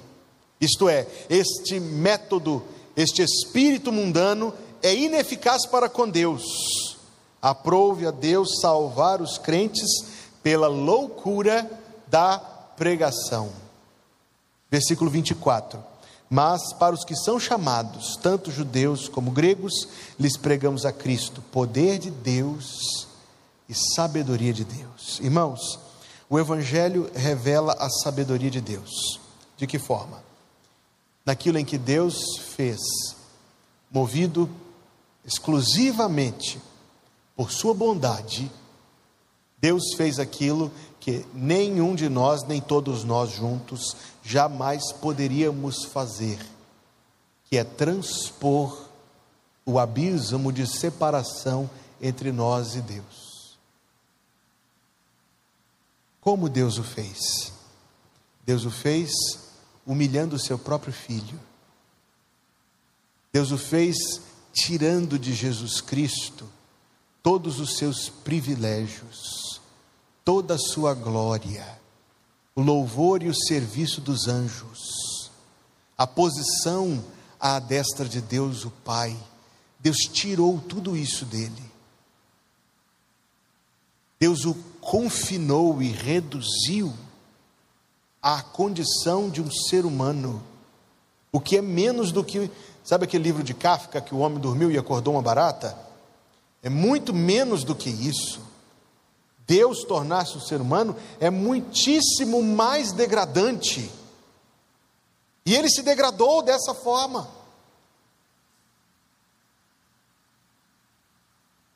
Isto 0.61 0.89
é, 0.89 1.07
este 1.29 1.81
método, 1.81 2.63
este 2.97 3.23
espírito 3.23 3.91
mundano 3.91 4.55
é 4.83 4.95
ineficaz 4.95 5.67
para 5.67 5.89
com 5.89 6.09
Deus. 6.09 6.97
Aprove 7.41 8.07
a 8.07 8.11
Deus 8.13 8.61
salvar 8.61 9.21
os 9.21 9.37
crentes 9.37 9.91
pela 10.43 10.69
loucura 10.69 11.69
da 12.07 12.39
pregação. 12.39 13.51
Versículo 14.71 15.11
24. 15.11 15.92
Mas 16.33 16.73
para 16.73 16.95
os 16.95 17.05
que 17.05 17.15
são 17.15 17.39
chamados, 17.39 18.17
tanto 18.17 18.51
judeus 18.51 19.07
como 19.07 19.31
gregos, 19.31 19.87
lhes 20.19 20.35
pregamos 20.35 20.87
a 20.87 20.91
Cristo, 20.91 21.43
poder 21.53 21.99
de 21.99 22.11
Deus 22.11 23.07
e 23.69 23.75
sabedoria 23.75 24.51
de 24.51 24.65
Deus. 24.65 25.21
Irmãos, 25.21 25.79
o 26.31 26.39
Evangelho 26.39 27.11
revela 27.15 27.77
a 27.79 27.91
sabedoria 27.91 28.51
de 28.51 28.63
Deus. 28.63 29.21
De 29.59 29.67
que 29.67 29.79
forma? 29.79 30.25
Naquilo 31.23 31.59
em 31.59 31.67
que 31.67 31.77
Deus 31.77 32.39
fez, 32.57 32.81
movido 33.91 34.49
exclusivamente 35.27 36.59
por 37.37 37.53
Sua 37.53 37.75
bondade, 37.75 38.51
Deus 39.59 39.93
fez 39.99 40.19
aquilo 40.19 40.73
que 41.03 41.27
nenhum 41.35 41.97
de 41.97 42.09
nós, 42.09 42.45
nem 42.45 42.61
todos 42.61 43.03
nós 43.03 43.33
juntos, 43.33 43.97
jamais 44.23 44.93
poderíamos 44.93 45.85
fazer, 45.85 46.39
que 47.47 47.59
é 47.59 47.65
transpor 47.65 48.89
o 49.67 49.81
abismo 49.81 50.53
de 50.53 50.65
separação 50.65 51.69
entre 52.01 52.31
nós 52.31 52.77
e 52.77 52.81
Deus. 52.83 53.59
Como 56.21 56.49
Deus 56.49 56.79
o 56.79 56.85
fez? 56.85 57.53
Deus 58.47 58.65
o 58.65 58.71
fez 58.71 59.11
humilhando 59.85 60.37
o 60.37 60.39
seu 60.39 60.57
próprio 60.57 60.93
filho. 60.93 61.41
Deus 63.33 63.51
o 63.51 63.59
fez 63.59 63.97
tirando 64.53 65.19
de 65.19 65.35
Jesus 65.35 65.81
Cristo 65.81 66.49
todos 67.25 67.59
os 67.59 67.77
seus 67.77 68.09
privilégios, 68.09 69.61
toda 70.25 70.55
a 70.55 70.59
sua 70.59 70.95
glória, 70.95 71.67
o 72.55 72.63
louvor 72.63 73.23
e 73.23 73.29
o 73.29 73.35
serviço 73.35 74.01
dos 74.01 74.29
anjos, 74.29 75.31
a 75.97 76.07
posição 76.07 77.03
à 77.39 77.59
destra 77.59 78.09
de 78.09 78.21
Deus, 78.21 78.65
o 78.65 78.71
Pai. 78.71 79.17
Deus 79.81 79.99
tirou 79.99 80.61
tudo 80.61 80.97
isso 80.97 81.25
dele. 81.25 81.73
Deus 84.19 84.45
o 84.45 84.55
confinou 84.81 85.83
e 85.83 85.89
reduziu 85.89 86.93
à 88.23 88.41
condição 88.41 89.29
de 89.29 89.43
um 89.43 89.51
ser 89.51 89.85
humano, 89.85 90.41
o 91.33 91.41
que 91.41 91.57
é 91.57 91.63
menos 91.63 92.13
do 92.13 92.23
que, 92.23 92.49
sabe 92.85 93.05
aquele 93.05 93.25
livro 93.25 93.43
de 93.43 93.55
Kafka 93.55 94.01
que 94.01 94.15
o 94.15 94.19
homem 94.19 94.39
dormiu 94.39 94.71
e 94.71 94.79
acordou 94.79 95.15
uma 95.15 95.23
barata? 95.23 95.77
É 96.63 96.69
muito 96.69 97.13
menos 97.13 97.65
do 97.65 97.75
que 97.75 97.91
isso. 97.91 98.41
Deus 99.53 99.85
tornar-se 99.85 100.35
um 100.35 100.41
ser 100.41 100.63
humano 100.63 100.97
é 101.21 101.29
muitíssimo 101.29 102.43
mais 102.43 102.91
degradante. 102.91 103.93
E 105.45 105.55
ele 105.55 105.69
se 105.69 105.83
degradou 105.83 106.41
dessa 106.41 106.73
forma. 106.73 107.29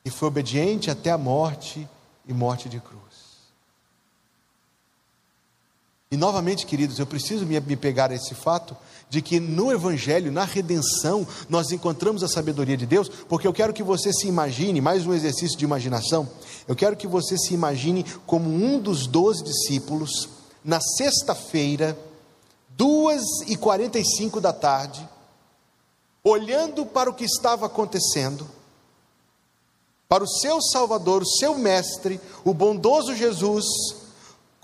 E 0.07 0.11
foi 0.11 0.29
obediente 0.29 0.91
até 0.91 1.11
a 1.11 1.19
morte 1.19 1.87
e 2.27 2.33
morte 2.33 2.67
de 2.67 2.81
cruz. 2.81 3.03
E 6.11 6.17
novamente, 6.17 6.65
queridos, 6.65 6.99
eu 6.99 7.07
preciso 7.07 7.45
me, 7.45 7.61
me 7.61 7.77
pegar 7.77 8.11
a 8.11 8.15
esse 8.15 8.35
fato 8.35 8.75
de 9.09 9.23
que 9.23 9.39
no 9.39 9.71
Evangelho, 9.71 10.33
na 10.33 10.45
redenção, 10.45 11.27
nós 11.49 11.71
encontramos 11.71 12.23
a 12.25 12.29
sabedoria 12.29 12.77
de 12.77 12.87
Deus, 12.87 13.09
porque 13.09 13.47
eu 13.47 13.53
quero 13.53 13.73
que 13.73 13.83
você 13.83 14.13
se 14.13 14.27
imagine, 14.27 14.81
mais 14.81 15.07
um 15.07 15.15
exercício 15.15 15.57
de 15.57 15.65
imaginação, 15.65 16.29
eu 16.67 16.75
quero 16.75 16.97
que 16.97 17.07
você 17.07 17.39
se 17.39 17.55
imagine 17.55 18.05
como 18.27 18.49
um 18.49 18.81
dos 18.81 19.07
doze 19.07 19.45
discípulos, 19.45 20.29
na 20.65 20.81
sexta-feira, 20.81 21.97
duas 22.77 23.23
e 23.47 23.57
quarenta 23.57 23.99
e 23.99 24.05
cinco 24.05 24.41
da 24.41 24.53
tarde, 24.53 25.09
olhando 26.25 26.85
para 26.85 27.09
o 27.09 27.15
que 27.15 27.25
estava 27.25 27.67
acontecendo, 27.67 28.47
para 30.09 30.25
o 30.25 30.29
seu 30.29 30.61
Salvador, 30.61 31.23
o 31.23 31.27
seu 31.39 31.57
Mestre, 31.57 32.21
o 32.45 32.53
bondoso 32.53 33.15
Jesus, 33.15 33.65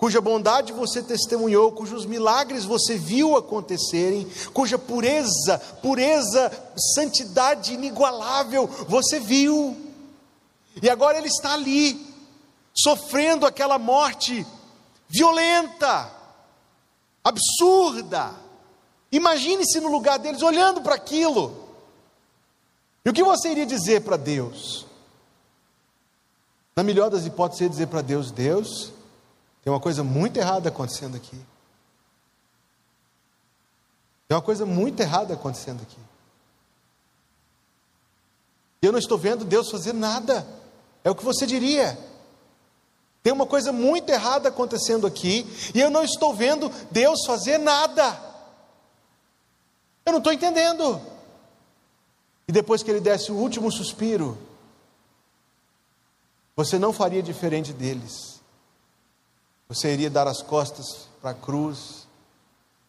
cuja 0.03 0.19
bondade 0.19 0.73
você 0.73 1.01
testemunhou, 1.01 1.71
cujos 1.71 2.05
milagres 2.05 2.65
você 2.65 2.97
viu 2.97 3.37
acontecerem, 3.37 4.29
cuja 4.53 4.77
pureza, 4.77 5.57
pureza, 5.81 6.51
santidade 6.93 7.73
inigualável 7.73 8.67
você 8.67 9.17
viu, 9.17 9.77
e 10.81 10.89
agora 10.89 11.17
ele 11.17 11.29
está 11.29 11.53
ali, 11.53 12.05
sofrendo 12.73 13.45
aquela 13.45 13.79
morte 13.79 14.45
violenta, 15.07 16.11
absurda. 17.23 18.35
Imagine-se 19.09 19.79
no 19.79 19.89
lugar 19.89 20.19
deles, 20.19 20.41
olhando 20.41 20.81
para 20.81 20.95
aquilo. 20.95 21.65
E 23.05 23.09
o 23.09 23.13
que 23.13 23.23
você 23.23 23.51
iria 23.51 23.65
dizer 23.65 24.01
para 24.01 24.17
Deus? 24.17 24.85
Na 26.75 26.83
melhor 26.83 27.09
das 27.09 27.25
hipóteses, 27.25 27.69
dizer 27.69 27.87
para 27.87 28.01
Deus: 28.01 28.31
Deus, 28.31 28.91
tem 29.63 29.71
uma 29.71 29.79
coisa 29.79 30.03
muito 30.03 30.37
errada 30.37 30.69
acontecendo 30.69 31.15
aqui. 31.15 31.39
Tem 34.27 34.35
uma 34.35 34.41
coisa 34.41 34.65
muito 34.65 34.99
errada 34.99 35.33
acontecendo 35.33 35.81
aqui. 35.81 35.99
E 38.81 38.85
eu 38.85 38.91
não 38.91 38.99
estou 38.99 39.17
vendo 39.17 39.45
Deus 39.45 39.71
fazer 39.71 39.93
nada. 39.93 40.45
É 41.03 41.09
o 41.09 41.15
que 41.15 41.23
você 41.23 41.45
diria. 41.45 41.97
Tem 43.21 43.31
uma 43.31 43.45
coisa 43.45 43.71
muito 43.71 44.09
errada 44.09 44.49
acontecendo 44.49 45.07
aqui 45.07 45.47
e 45.73 45.79
eu 45.79 45.89
não 45.89 46.03
estou 46.03 46.33
vendo 46.33 46.69
Deus 46.91 47.25
fazer 47.25 47.57
nada. 47.57 48.19
Eu 50.05 50.11
não 50.11 50.17
estou 50.17 50.33
entendendo. 50.33 51.01
E 52.45 52.51
depois 52.51 52.83
que 52.83 52.91
ele 52.91 52.99
desse 52.99 53.31
o 53.31 53.35
último 53.35 53.71
suspiro, 53.71 54.37
você 56.53 56.77
não 56.77 56.91
faria 56.91 57.23
diferente 57.23 57.71
deles. 57.71 58.32
Você 59.67 59.91
iria 59.93 60.09
dar 60.09 60.27
as 60.27 60.41
costas 60.41 61.07
para 61.21 61.31
a 61.31 61.33
cruz, 61.33 62.07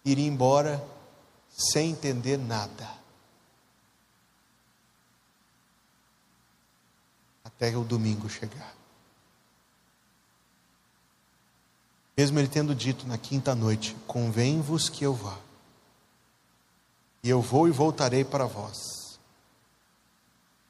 iria 0.04 0.26
embora 0.26 0.84
sem 1.48 1.90
entender 1.90 2.36
nada. 2.36 2.88
Até 7.44 7.76
o 7.76 7.84
domingo 7.84 8.28
chegar. 8.28 8.74
Mesmo 12.16 12.38
ele 12.38 12.48
tendo 12.48 12.74
dito 12.74 13.06
na 13.06 13.18
quinta 13.18 13.54
noite: 13.54 13.96
Convém-vos 14.06 14.88
que 14.88 15.04
eu 15.04 15.14
vá, 15.14 15.38
e 17.22 17.30
eu 17.30 17.40
vou 17.40 17.68
e 17.68 17.70
voltarei 17.70 18.24
para 18.24 18.46
vós. 18.46 18.78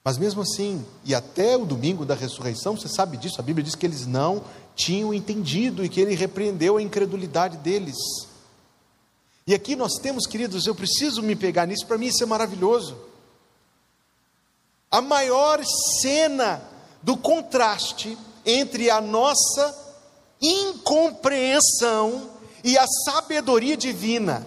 Mas 0.03 0.19
mesmo 0.19 0.43
assim, 0.43 0.85
e 1.03 1.14
até 1.14 1.57
o 1.57 1.64
domingo 1.64 2.05
da 2.05 2.14
ressurreição, 2.14 2.77
você 2.77 2.88
sabe 2.88 3.17
disso, 3.17 3.40
a 3.40 3.43
Bíblia 3.43 3.64
diz 3.64 3.75
que 3.75 3.87
eles 3.87 4.07
não 4.07 4.45
tinham 4.75 5.15
entendido 5.15 5.85
e 5.85 5.89
que 5.89 6.01
ele 6.01 6.15
repreendeu 6.15 6.77
a 6.77 6.83
incredulidade 6.83 7.57
deles. 7.59 7.97
E 9.47 9.55
aqui 9.55 9.77
nós 9.77 9.99
temos, 9.99 10.27
queridos, 10.27 10.67
eu 10.67 10.75
preciso 10.75 11.23
me 11.23 11.37
pegar 11.37 11.67
nisso, 11.67 11.87
para 11.87 11.99
mim 11.99 12.07
isso 12.07 12.23
é 12.23 12.27
maravilhoso. 12.27 12.97
A 14.91 15.01
maior 15.01 15.63
cena 16.01 16.63
do 17.03 17.17
contraste 17.17 18.17
entre 18.47 18.91
a 18.91 19.01
nossa 19.01 19.77
incompreensão 20.41 22.31
e 22.63 22.79
a 22.79 22.87
sabedoria 23.05 23.77
divina. 23.77 24.47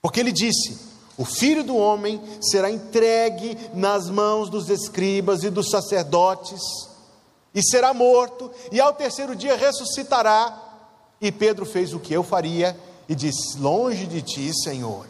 Porque 0.00 0.20
ele 0.20 0.32
disse: 0.32 0.78
o 1.16 1.24
filho 1.24 1.64
do 1.64 1.76
homem 1.76 2.22
será 2.40 2.70
entregue 2.70 3.58
nas 3.74 4.08
mãos 4.08 4.48
dos 4.48 4.70
escribas 4.70 5.42
e 5.42 5.50
dos 5.50 5.70
sacerdotes, 5.70 6.60
e 7.58 7.62
será 7.64 7.92
morto, 7.92 8.52
e 8.70 8.80
ao 8.80 8.94
terceiro 8.94 9.34
dia 9.34 9.56
ressuscitará. 9.56 10.56
E 11.20 11.32
Pedro 11.32 11.66
fez 11.66 11.92
o 11.92 11.98
que 11.98 12.14
eu 12.14 12.22
faria 12.22 12.78
e 13.08 13.16
disse: 13.16 13.58
Longe 13.58 14.06
de 14.06 14.22
ti, 14.22 14.52
Senhor, 14.62 15.08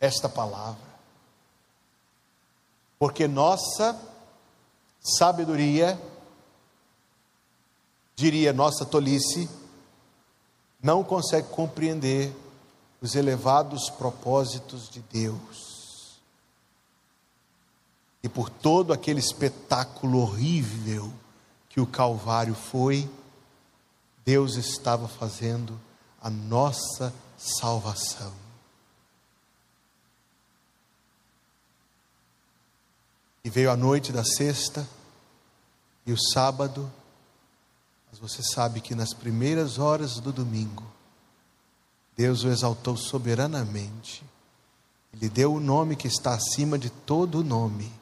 esta 0.00 0.28
palavra, 0.28 0.82
porque 2.98 3.28
nossa 3.28 3.96
sabedoria 5.00 5.96
diria 8.16 8.52
nossa 8.52 8.84
tolice, 8.84 9.48
não 10.82 11.04
consegue 11.04 11.46
compreender 11.46 12.34
os 13.00 13.14
elevados 13.14 13.88
propósitos 13.88 14.90
de 14.90 14.98
Deus. 14.98 16.18
E 18.20 18.28
por 18.28 18.50
todo 18.50 18.92
aquele 18.92 19.20
espetáculo 19.20 20.18
horrível 20.18 21.12
que 21.74 21.80
o 21.80 21.86
Calvário 21.88 22.54
foi, 22.54 23.10
Deus 24.24 24.54
estava 24.54 25.08
fazendo 25.08 25.76
a 26.22 26.30
nossa 26.30 27.12
salvação. 27.36 28.32
E 33.42 33.50
veio 33.50 33.72
a 33.72 33.76
noite 33.76 34.12
da 34.12 34.22
sexta 34.22 34.88
e 36.06 36.12
o 36.12 36.16
sábado, 36.16 36.88
mas 38.08 38.20
você 38.20 38.40
sabe 38.40 38.80
que 38.80 38.94
nas 38.94 39.12
primeiras 39.12 39.76
horas 39.76 40.20
do 40.20 40.32
domingo, 40.32 40.86
Deus 42.16 42.44
o 42.44 42.50
exaltou 42.50 42.96
soberanamente. 42.96 44.24
Ele 45.12 45.28
deu 45.28 45.54
o 45.54 45.60
nome 45.60 45.96
que 45.96 46.06
está 46.06 46.34
acima 46.34 46.78
de 46.78 46.88
todo 46.88 47.42
nome, 47.42 47.92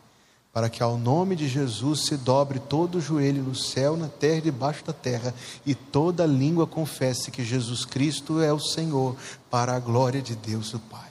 para 0.52 0.68
que 0.68 0.82
ao 0.82 0.98
nome 0.98 1.34
de 1.34 1.48
Jesus 1.48 2.06
se 2.06 2.16
dobre 2.16 2.58
todo 2.58 2.98
o 2.98 3.00
joelho 3.00 3.42
no 3.42 3.54
céu, 3.54 3.96
na 3.96 4.08
terra 4.08 4.38
e 4.38 4.42
debaixo 4.42 4.84
da 4.84 4.92
terra, 4.92 5.34
e 5.64 5.74
toda 5.74 6.26
língua 6.26 6.66
confesse 6.66 7.30
que 7.30 7.42
Jesus 7.42 7.86
Cristo 7.86 8.40
é 8.40 8.52
o 8.52 8.60
Senhor, 8.60 9.16
para 9.50 9.74
a 9.74 9.80
glória 9.80 10.20
de 10.20 10.36
Deus 10.36 10.74
o 10.74 10.78
Pai. 10.78 11.10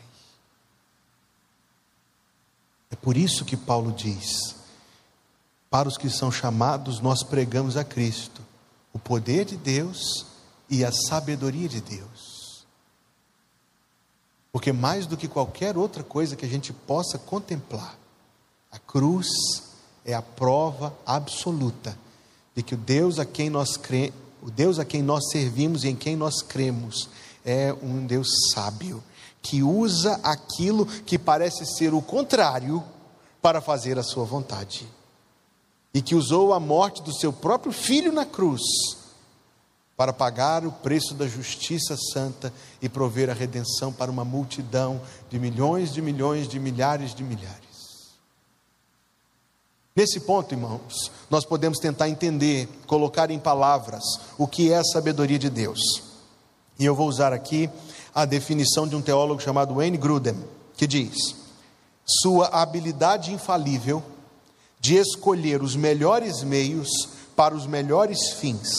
É 2.92 2.96
por 2.96 3.18
isso 3.18 3.44
que 3.44 3.58
Paulo 3.58 3.92
diz: 3.92 4.56
para 5.72 5.88
os 5.88 5.98
que 5.98 6.10
são 6.10 6.32
chamados, 6.32 7.00
nós 7.00 7.24
pregamos 7.24 7.78
a 7.78 7.84
Cristo 7.84 8.42
o 8.94 9.00
poder 9.00 9.46
de 9.46 9.58
Deus 9.58 10.26
e 10.70 10.84
a 10.84 10.92
sabedoria 10.92 11.68
de 11.68 11.82
Deus. 11.82 12.66
Porque 14.52 14.74
mais 14.74 15.08
do 15.08 15.16
que 15.16 15.30
qualquer 15.30 15.78
outra 15.78 16.04
coisa 16.04 16.36
que 16.36 16.46
a 16.46 16.50
gente 16.50 16.74
possa 16.74 17.18
contemplar, 17.18 17.98
a 18.72 18.80
cruz 18.80 19.28
é 20.06 20.14
a 20.14 20.22
prova 20.22 20.96
absoluta 21.06 21.98
de 22.56 22.64
que 22.64 22.74
o 22.74 22.78
Deus 22.78 23.20
a 23.20 23.26
quem 23.26 23.50
nós 23.50 23.78
cre... 23.78 24.14
o 24.42 24.50
Deus 24.50 24.80
a 24.80 24.86
quem 24.86 25.02
nós 25.02 25.30
servimos 25.30 25.84
e 25.84 25.90
em 25.90 25.96
quem 25.96 26.16
nós 26.16 26.42
cremos 26.42 27.10
é 27.44 27.76
um 27.82 28.06
Deus 28.06 28.28
sábio, 28.54 29.04
que 29.42 29.64
usa 29.64 30.20
aquilo 30.24 30.86
que 30.86 31.18
parece 31.18 31.66
ser 31.66 31.94
o 31.94 32.02
contrário 32.02 32.84
para 33.42 33.60
fazer 33.60 33.98
a 33.98 34.04
sua 34.04 34.24
vontade 34.24 34.88
e 35.94 36.02
que 36.02 36.16
usou 36.16 36.54
a 36.54 36.60
morte 36.60 37.02
do 37.02 37.14
seu 37.14 37.34
próprio 37.34 37.74
filho 37.74 38.12
na 38.12 38.26
cruz 38.26 38.62
para 39.98 40.14
pagar 40.14 40.66
o 40.66 40.72
preço 40.72 41.14
da 41.14 41.28
justiça 41.28 41.96
santa 42.14 42.54
e 42.82 42.88
prover 42.88 43.30
a 43.30 43.34
redenção 43.34 43.92
para 43.92 44.10
uma 44.10 44.24
multidão 44.24 45.02
de 45.30 45.38
milhões 45.38 45.92
de 45.92 46.02
milhões 46.02 46.48
de 46.48 46.60
milhares 46.60 47.14
de 47.14 47.24
milhares. 47.24 47.71
Nesse 49.94 50.22
ponto, 50.22 50.54
irmãos, 50.54 51.12
nós 51.30 51.44
podemos 51.44 51.78
tentar 51.78 52.08
entender, 52.08 52.68
colocar 52.88 53.30
em 53.30 53.38
palavras 53.38 54.04
o 54.38 54.48
que 54.48 54.72
é 54.72 54.78
a 54.78 54.84
sabedoria 54.84 55.38
de 55.38 55.50
Deus. 55.50 55.80
E 56.80 56.86
eu 56.86 56.96
vou 56.96 57.08
usar 57.10 57.34
aqui 57.34 57.70
a 58.16 58.24
definição 58.24 58.88
de 58.88 58.96
um 58.96 59.02
teólogo 59.02 59.42
chamado 59.42 59.76
Wayne 59.76 59.98
Grudem, 59.98 60.38
que 60.78 60.88
diz: 60.88 61.36
sua 62.06 62.48
habilidade 62.48 63.34
infalível 63.34 64.02
de 64.80 64.96
escolher 64.96 65.62
os 65.62 65.76
melhores 65.76 66.42
meios 66.42 66.90
para 67.36 67.54
os 67.54 67.68
melhores 67.68 68.32
fins. 68.32 68.70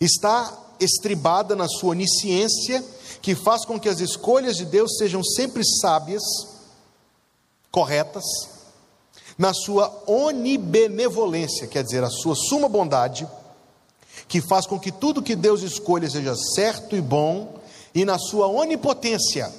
Está 0.00 0.56
estribada 0.78 1.56
na 1.56 1.66
sua 1.68 1.90
onisciência, 1.90 2.84
que 3.20 3.34
faz 3.34 3.64
com 3.64 3.80
que 3.80 3.88
as 3.88 3.98
escolhas 3.98 4.56
de 4.56 4.64
Deus 4.64 4.96
sejam 4.96 5.24
sempre 5.24 5.62
sábias, 5.80 6.22
corretas, 7.70 8.24
na 9.36 9.52
sua 9.52 10.02
onibenevolência, 10.06 11.66
quer 11.66 11.82
dizer, 11.82 12.04
a 12.04 12.10
sua 12.10 12.34
suma 12.34 12.68
bondade, 12.68 13.28
que 14.28 14.40
faz 14.40 14.66
com 14.66 14.78
que 14.78 14.92
tudo 14.92 15.22
que 15.22 15.34
Deus 15.34 15.62
escolha 15.62 16.08
seja 16.08 16.34
certo 16.54 16.96
e 16.96 17.00
bom, 17.00 17.58
e 17.94 18.04
na 18.04 18.18
sua 18.18 18.46
onipotência, 18.46 19.52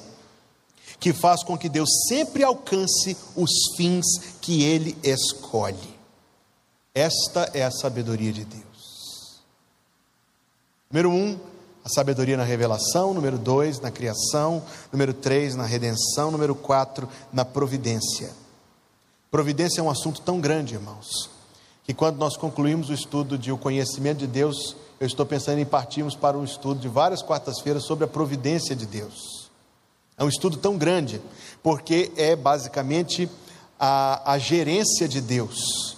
que 0.99 1.13
faz 1.13 1.43
com 1.43 1.57
que 1.57 1.69
Deus 1.69 1.89
sempre 2.07 2.43
alcance 2.43 3.17
os 3.35 3.51
fins 3.75 4.05
que 4.41 4.63
ele 4.63 4.97
escolhe. 5.03 5.95
Esta 6.93 7.51
é 7.53 7.63
a 7.63 7.71
sabedoria 7.71 8.31
de 8.31 8.45
Deus. 8.45 9.41
Número 10.89 11.09
um, 11.09 11.37
a 11.83 11.89
sabedoria 11.89 12.37
na 12.37 12.43
revelação. 12.43 13.13
Número 13.13 13.37
dois, 13.37 13.79
na 13.81 13.91
criação. 13.91 14.63
Número 14.91 15.13
três, 15.13 15.55
na 15.55 15.65
redenção. 15.65 16.31
Número 16.31 16.55
quatro, 16.55 17.09
na 17.33 17.43
providência. 17.43 18.31
Providência 19.35 19.81
é 19.81 19.83
um 19.83 19.89
assunto 19.89 20.21
tão 20.21 20.39
grande, 20.39 20.75
irmãos, 20.75 21.29
que 21.83 21.93
quando 21.93 22.15
nós 22.15 22.37
concluímos 22.37 22.89
o 22.89 22.93
estudo 22.93 23.37
de 23.37 23.51
o 23.51 23.57
conhecimento 23.57 24.19
de 24.19 24.27
Deus, 24.27 24.77
eu 24.97 25.05
estou 25.05 25.25
pensando 25.25 25.59
em 25.59 25.65
partirmos 25.65 26.15
para 26.15 26.37
um 26.37 26.45
estudo 26.45 26.79
de 26.79 26.87
várias 26.87 27.21
quartas-feiras 27.21 27.83
sobre 27.83 28.05
a 28.05 28.07
providência 28.07 28.73
de 28.73 28.85
Deus. 28.85 29.51
É 30.17 30.23
um 30.23 30.29
estudo 30.29 30.55
tão 30.55 30.77
grande, 30.77 31.21
porque 31.61 32.13
é 32.15 32.33
basicamente 32.33 33.29
a, 33.77 34.31
a 34.31 34.37
gerência 34.37 35.05
de 35.05 35.19
Deus, 35.19 35.97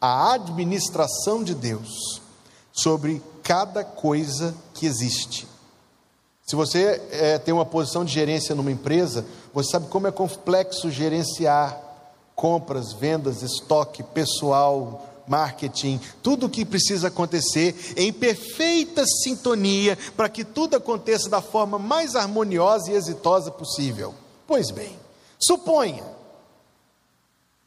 a 0.00 0.32
administração 0.32 1.44
de 1.44 1.54
Deus 1.54 2.22
sobre 2.72 3.22
cada 3.42 3.84
coisa 3.84 4.54
que 4.72 4.86
existe. 4.86 5.46
Se 6.46 6.56
você 6.56 7.02
é, 7.10 7.36
tem 7.36 7.52
uma 7.52 7.66
posição 7.66 8.02
de 8.02 8.14
gerência 8.14 8.54
numa 8.54 8.72
empresa, 8.72 9.26
você 9.52 9.72
sabe 9.72 9.88
como 9.88 10.06
é 10.06 10.10
complexo 10.10 10.90
gerenciar 10.90 11.86
compras, 12.38 12.92
vendas, 12.92 13.42
estoque, 13.42 14.00
pessoal, 14.00 15.04
marketing, 15.26 16.00
tudo 16.22 16.46
o 16.46 16.48
que 16.48 16.64
precisa 16.64 17.08
acontecer 17.08 17.74
em 17.96 18.12
perfeita 18.12 19.04
sintonia 19.04 19.98
para 20.16 20.28
que 20.28 20.44
tudo 20.44 20.76
aconteça 20.76 21.28
da 21.28 21.42
forma 21.42 21.80
mais 21.80 22.14
harmoniosa 22.14 22.92
e 22.92 22.94
exitosa 22.94 23.50
possível. 23.50 24.14
Pois 24.46 24.70
bem, 24.70 24.96
suponha. 25.36 26.04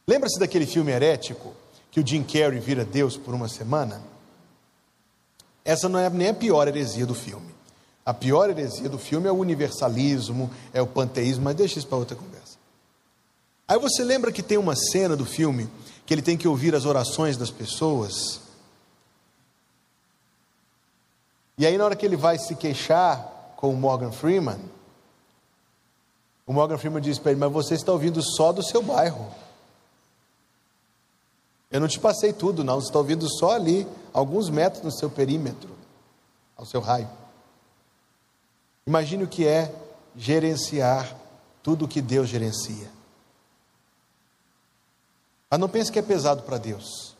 Lembra-se 0.07 0.39
daquele 0.39 0.65
filme 0.65 0.93
herético 0.93 1.53
que 1.91 1.99
o 1.99 2.07
Jim 2.07 2.23
Carrey 2.23 2.61
vira 2.61 2.85
Deus 2.85 3.17
por 3.17 3.33
uma 3.33 3.49
semana? 3.49 4.01
Essa 5.65 5.89
não 5.89 5.99
é 5.99 6.09
nem 6.09 6.29
a 6.29 6.33
pior 6.33 6.65
heresia 6.69 7.05
do 7.05 7.13
filme. 7.13 7.53
A 8.05 8.13
pior 8.13 8.49
heresia 8.49 8.87
do 8.87 8.97
filme 8.97 9.27
é 9.27 9.31
o 9.33 9.35
universalismo, 9.35 10.49
é 10.73 10.81
o 10.81 10.87
panteísmo, 10.87 11.43
mas 11.43 11.57
deixa 11.57 11.77
isso 11.77 11.87
para 11.89 11.97
outra 11.97 12.15
conversa. 12.15 12.40
Aí 13.71 13.79
você 13.79 14.03
lembra 14.03 14.33
que 14.33 14.43
tem 14.43 14.57
uma 14.57 14.75
cena 14.75 15.15
do 15.15 15.25
filme 15.25 15.69
que 16.05 16.13
ele 16.13 16.21
tem 16.21 16.37
que 16.37 16.45
ouvir 16.45 16.75
as 16.75 16.83
orações 16.83 17.37
das 17.37 17.49
pessoas? 17.49 18.41
E 21.57 21.65
aí, 21.65 21.77
na 21.77 21.85
hora 21.85 21.95
que 21.95 22.05
ele 22.05 22.17
vai 22.17 22.37
se 22.37 22.53
queixar 22.53 23.53
com 23.55 23.69
o 23.69 23.77
Morgan 23.77 24.11
Freeman, 24.11 24.59
o 26.45 26.51
Morgan 26.51 26.77
Freeman 26.77 27.01
diz 27.01 27.17
para 27.17 27.31
ele: 27.31 27.39
Mas 27.39 27.49
você 27.49 27.75
está 27.75 27.93
ouvindo 27.93 28.21
só 28.21 28.51
do 28.51 28.61
seu 28.61 28.83
bairro. 28.83 29.33
Eu 31.71 31.79
não 31.79 31.87
te 31.87 31.97
passei 31.97 32.33
tudo, 32.33 32.65
não. 32.65 32.81
Você 32.81 32.87
está 32.87 32.99
ouvindo 32.99 33.25
só 33.39 33.51
ali, 33.51 33.87
alguns 34.11 34.49
metros 34.49 34.83
no 34.83 34.91
seu 34.91 35.09
perímetro, 35.09 35.69
ao 36.57 36.65
seu 36.65 36.81
raio. 36.81 37.09
Imagine 38.85 39.23
o 39.23 39.29
que 39.29 39.47
é 39.47 39.73
gerenciar 40.13 41.15
tudo 41.63 41.85
o 41.85 41.87
que 41.87 42.01
Deus 42.01 42.27
gerencia. 42.27 42.99
Mas 45.51 45.59
não 45.59 45.67
pense 45.67 45.91
que 45.91 45.99
é 45.99 46.01
pesado 46.01 46.43
para 46.43 46.57
Deus. 46.57 47.13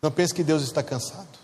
Não 0.00 0.10
pense 0.10 0.32
que 0.32 0.42
Deus 0.42 0.62
está 0.62 0.82
cansado. 0.82 1.38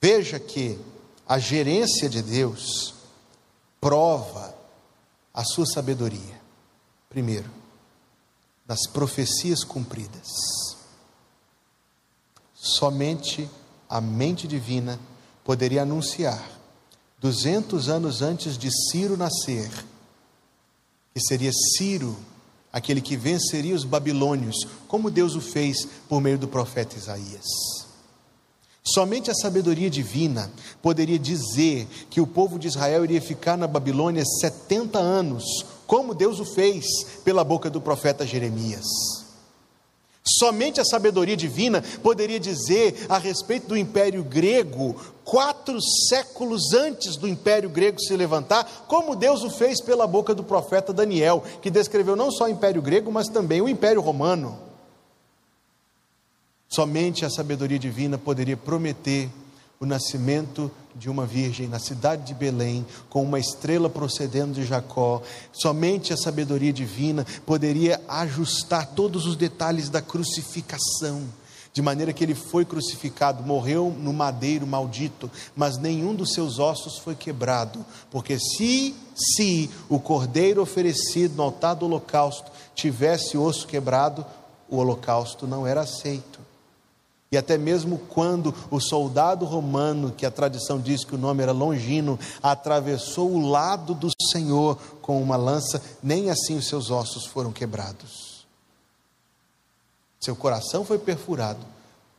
Veja 0.00 0.38
que 0.38 0.78
a 1.26 1.40
gerência 1.40 2.08
de 2.08 2.22
Deus 2.22 2.94
prova 3.80 4.54
a 5.32 5.42
sua 5.42 5.66
sabedoria. 5.66 6.40
Primeiro, 7.08 7.50
das 8.64 8.86
profecias 8.86 9.64
cumpridas. 9.64 10.28
Somente 12.54 13.50
a 13.88 14.00
mente 14.00 14.46
divina 14.46 15.00
poderia 15.42 15.82
anunciar, 15.82 16.48
200 17.18 17.88
anos 17.88 18.22
antes 18.22 18.56
de 18.56 18.70
Ciro 18.70 19.16
nascer, 19.16 19.70
que 21.14 21.20
seria 21.20 21.52
Ciro 21.52 22.16
aquele 22.72 23.00
que 23.00 23.16
venceria 23.16 23.72
os 23.72 23.84
babilônios, 23.84 24.66
como 24.88 25.12
Deus 25.12 25.36
o 25.36 25.40
fez 25.40 25.86
por 26.08 26.20
meio 26.20 26.36
do 26.36 26.48
profeta 26.48 26.96
Isaías. 26.96 27.46
Somente 28.82 29.30
a 29.30 29.34
sabedoria 29.34 29.88
divina 29.88 30.50
poderia 30.82 31.16
dizer 31.16 31.86
que 32.10 32.20
o 32.20 32.26
povo 32.26 32.58
de 32.58 32.66
Israel 32.66 33.04
iria 33.04 33.22
ficar 33.22 33.56
na 33.56 33.68
Babilônia 33.68 34.24
70 34.24 34.98
anos, 34.98 35.44
como 35.86 36.16
Deus 36.16 36.40
o 36.40 36.44
fez 36.44 36.84
pela 37.24 37.44
boca 37.44 37.70
do 37.70 37.80
profeta 37.80 38.26
Jeremias. 38.26 38.84
Somente 40.26 40.80
a 40.80 40.84
sabedoria 40.84 41.36
divina 41.36 41.82
poderia 42.02 42.40
dizer 42.40 43.06
a 43.10 43.18
respeito 43.18 43.68
do 43.68 43.76
império 43.76 44.24
grego, 44.24 44.96
quatro 45.22 45.78
séculos 46.08 46.72
antes 46.72 47.16
do 47.16 47.28
império 47.28 47.68
grego 47.68 48.00
se 48.00 48.16
levantar, 48.16 48.86
como 48.88 49.14
Deus 49.14 49.42
o 49.42 49.50
fez 49.50 49.82
pela 49.82 50.06
boca 50.06 50.34
do 50.34 50.42
profeta 50.42 50.94
Daniel, 50.94 51.44
que 51.60 51.70
descreveu 51.70 52.16
não 52.16 52.30
só 52.30 52.44
o 52.44 52.48
império 52.48 52.80
grego, 52.80 53.12
mas 53.12 53.28
também 53.28 53.60
o 53.60 53.68
império 53.68 54.00
romano. 54.00 54.58
Somente 56.68 57.24
a 57.26 57.30
sabedoria 57.30 57.78
divina 57.78 58.16
poderia 58.16 58.56
prometer 58.56 59.28
o 59.80 59.86
nascimento 59.86 60.70
de 60.94 61.10
uma 61.10 61.26
virgem 61.26 61.66
na 61.66 61.78
cidade 61.78 62.26
de 62.26 62.34
Belém, 62.34 62.86
com 63.10 63.22
uma 63.22 63.38
estrela 63.38 63.90
procedendo 63.90 64.54
de 64.54 64.64
Jacó. 64.64 65.20
Somente 65.52 66.12
a 66.12 66.16
sabedoria 66.16 66.72
divina 66.72 67.26
poderia 67.44 68.00
ajustar 68.08 68.86
todos 68.94 69.26
os 69.26 69.36
detalhes 69.36 69.88
da 69.88 70.00
crucificação, 70.00 71.22
de 71.72 71.82
maneira 71.82 72.12
que 72.12 72.22
ele 72.22 72.36
foi 72.36 72.64
crucificado, 72.64 73.42
morreu 73.42 73.92
no 73.98 74.12
madeiro 74.12 74.64
maldito, 74.64 75.28
mas 75.56 75.76
nenhum 75.76 76.14
dos 76.14 76.32
seus 76.32 76.60
ossos 76.60 76.98
foi 76.98 77.16
quebrado, 77.16 77.84
porque 78.10 78.38
se 78.38 78.94
se 79.14 79.70
o 79.88 79.98
cordeiro 79.98 80.60
oferecido 80.60 81.36
no 81.36 81.44
altar 81.44 81.74
do 81.74 81.86
holocausto 81.86 82.50
tivesse 82.74 83.38
osso 83.38 83.66
quebrado, 83.66 84.26
o 84.68 84.76
holocausto 84.76 85.46
não 85.46 85.66
era 85.66 85.82
aceito. 85.82 86.33
E 87.34 87.36
até 87.36 87.58
mesmo 87.58 87.98
quando 87.98 88.54
o 88.70 88.78
soldado 88.78 89.44
romano, 89.44 90.12
que 90.12 90.24
a 90.24 90.30
tradição 90.30 90.80
diz 90.80 91.04
que 91.04 91.16
o 91.16 91.18
nome 91.18 91.42
era 91.42 91.50
Longino, 91.50 92.16
atravessou 92.40 93.28
o 93.32 93.48
lado 93.48 93.92
do 93.92 94.08
Senhor 94.30 94.78
com 95.02 95.20
uma 95.20 95.36
lança, 95.36 95.82
nem 96.00 96.30
assim 96.30 96.56
os 96.56 96.68
seus 96.68 96.92
ossos 96.92 97.26
foram 97.26 97.50
quebrados. 97.50 98.46
Seu 100.20 100.36
coração 100.36 100.84
foi 100.84 100.96
perfurado, 100.96 101.66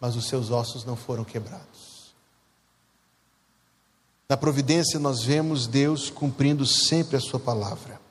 mas 0.01 0.17
os 0.17 0.27
seus 0.27 0.51
ossos 0.51 0.83
não 0.83 0.97
foram 0.97 1.23
quebrados. 1.23 2.13
Na 4.27 4.35
providência, 4.35 4.99
nós 4.99 5.23
vemos 5.23 5.65
Deus 5.65 6.09
cumprindo 6.09 6.65
sempre 6.65 7.15
a 7.15 7.21
Sua 7.21 7.39
palavra. 7.39 8.01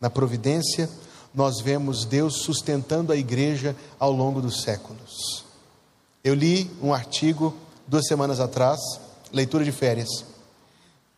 Na 0.00 0.08
providência, 0.08 0.88
nós 1.34 1.60
vemos 1.60 2.04
Deus 2.04 2.44
sustentando 2.44 3.10
a 3.10 3.16
igreja 3.16 3.74
ao 3.98 4.12
longo 4.12 4.40
dos 4.40 4.62
séculos. 4.62 5.41
Eu 6.24 6.34
li 6.34 6.70
um 6.80 6.94
artigo 6.94 7.56
duas 7.86 8.06
semanas 8.06 8.38
atrás, 8.38 8.80
leitura 9.32 9.64
de 9.64 9.72
férias, 9.72 10.24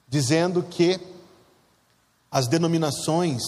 dizendo 0.09 0.62
que 0.62 0.99
as 2.31 2.49
denominações, 2.49 3.43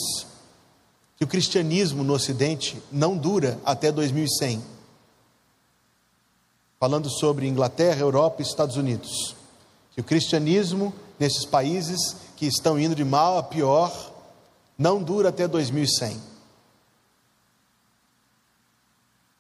que 1.17 1.25
o 1.25 1.27
cristianismo 1.27 2.05
no 2.05 2.13
Ocidente 2.13 2.81
não 2.93 3.17
dura 3.17 3.59
até 3.65 3.91
2100. 3.91 4.63
Falando 6.79 7.09
sobre 7.09 7.49
Inglaterra, 7.49 8.01
Europa 8.01 8.43
e 8.43 8.45
Estados 8.45 8.77
Unidos. 8.77 9.35
Que 9.93 10.03
o 10.03 10.05
cristianismo 10.05 10.95
nesses 11.19 11.47
países 11.47 12.17
que 12.37 12.47
estão 12.47 12.79
indo 12.79 12.95
de 12.95 13.05
mal 13.05 13.39
a 13.39 13.43
pior 13.43 14.13
não 14.77 15.03
dura 15.03 15.31
até 15.31 15.49
2100. 15.49 16.21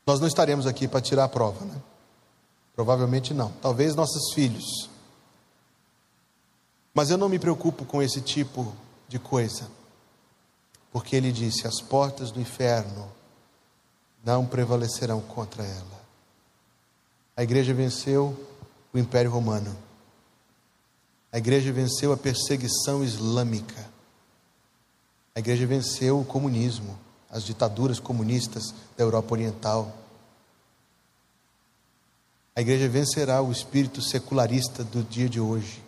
Nós 0.06 0.18
não 0.18 0.26
estaremos 0.26 0.66
aqui 0.66 0.88
para 0.88 1.02
tirar 1.02 1.24
a 1.24 1.28
prova, 1.28 1.64
né? 1.64 1.74
Provavelmente 2.76 3.32
não. 3.32 3.50
Talvez 3.62 3.94
nossos 3.96 4.34
filhos. 4.34 4.90
Mas 6.92 7.10
eu 7.10 7.16
não 7.16 7.28
me 7.28 7.38
preocupo 7.38 7.86
com 7.86 8.02
esse 8.02 8.20
tipo 8.20 8.72
de 9.08 9.18
coisa. 9.18 9.68
Porque 10.92 11.16
ele 11.16 11.32
disse: 11.32 11.66
as 11.66 11.80
portas 11.80 12.30
do 12.30 12.40
inferno 12.40 13.10
não 14.22 14.46
prevalecerão 14.46 15.20
contra 15.22 15.64
ela. 15.64 15.96
A 17.36 17.42
igreja 17.42 17.72
venceu 17.72 18.36
o 18.92 18.98
Império 18.98 19.30
Romano. 19.30 19.76
A 21.32 21.38
igreja 21.38 21.72
venceu 21.72 22.12
a 22.12 22.16
perseguição 22.16 23.04
islâmica. 23.04 23.86
A 25.34 25.38
igreja 25.38 25.66
venceu 25.66 26.18
o 26.18 26.24
comunismo, 26.24 26.98
as 27.30 27.44
ditaduras 27.44 28.00
comunistas 28.00 28.74
da 28.96 29.04
Europa 29.04 29.34
Oriental. 29.34 29.92
A 32.56 32.62
igreja 32.62 32.88
vencerá 32.88 33.42
o 33.42 33.52
espírito 33.52 34.00
secularista 34.00 34.82
do 34.82 35.02
dia 35.02 35.28
de 35.28 35.38
hoje, 35.38 35.84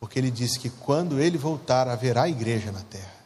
porque 0.00 0.18
ele 0.18 0.28
disse 0.30 0.58
que 0.58 0.68
quando 0.68 1.20
ele 1.20 1.38
voltar 1.38 1.86
haverá 1.86 2.28
igreja 2.28 2.72
na 2.72 2.82
terra. 2.82 3.20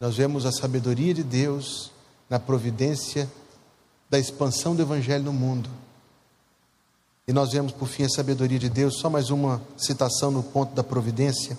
Nós 0.00 0.16
vemos 0.16 0.46
a 0.46 0.52
sabedoria 0.52 1.12
de 1.12 1.22
Deus 1.22 1.92
na 2.28 2.38
providência 2.38 3.30
da 4.08 4.18
expansão 4.18 4.74
do 4.74 4.80
evangelho 4.80 5.24
no 5.24 5.32
mundo. 5.32 5.68
E 7.28 7.32
nós 7.32 7.52
vemos 7.52 7.72
por 7.72 7.86
fim 7.86 8.04
a 8.04 8.08
sabedoria 8.08 8.58
de 8.58 8.70
Deus, 8.70 8.98
só 8.98 9.10
mais 9.10 9.28
uma 9.28 9.62
citação 9.76 10.30
no 10.30 10.42
ponto 10.42 10.74
da 10.74 10.82
providência, 10.82 11.58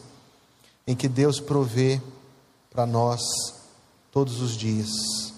em 0.87 0.95
que 0.95 1.07
Deus 1.07 1.39
provê 1.39 2.01
para 2.71 2.85
nós 2.85 3.21
todos 4.11 4.41
os 4.41 4.57
dias. 4.57 5.34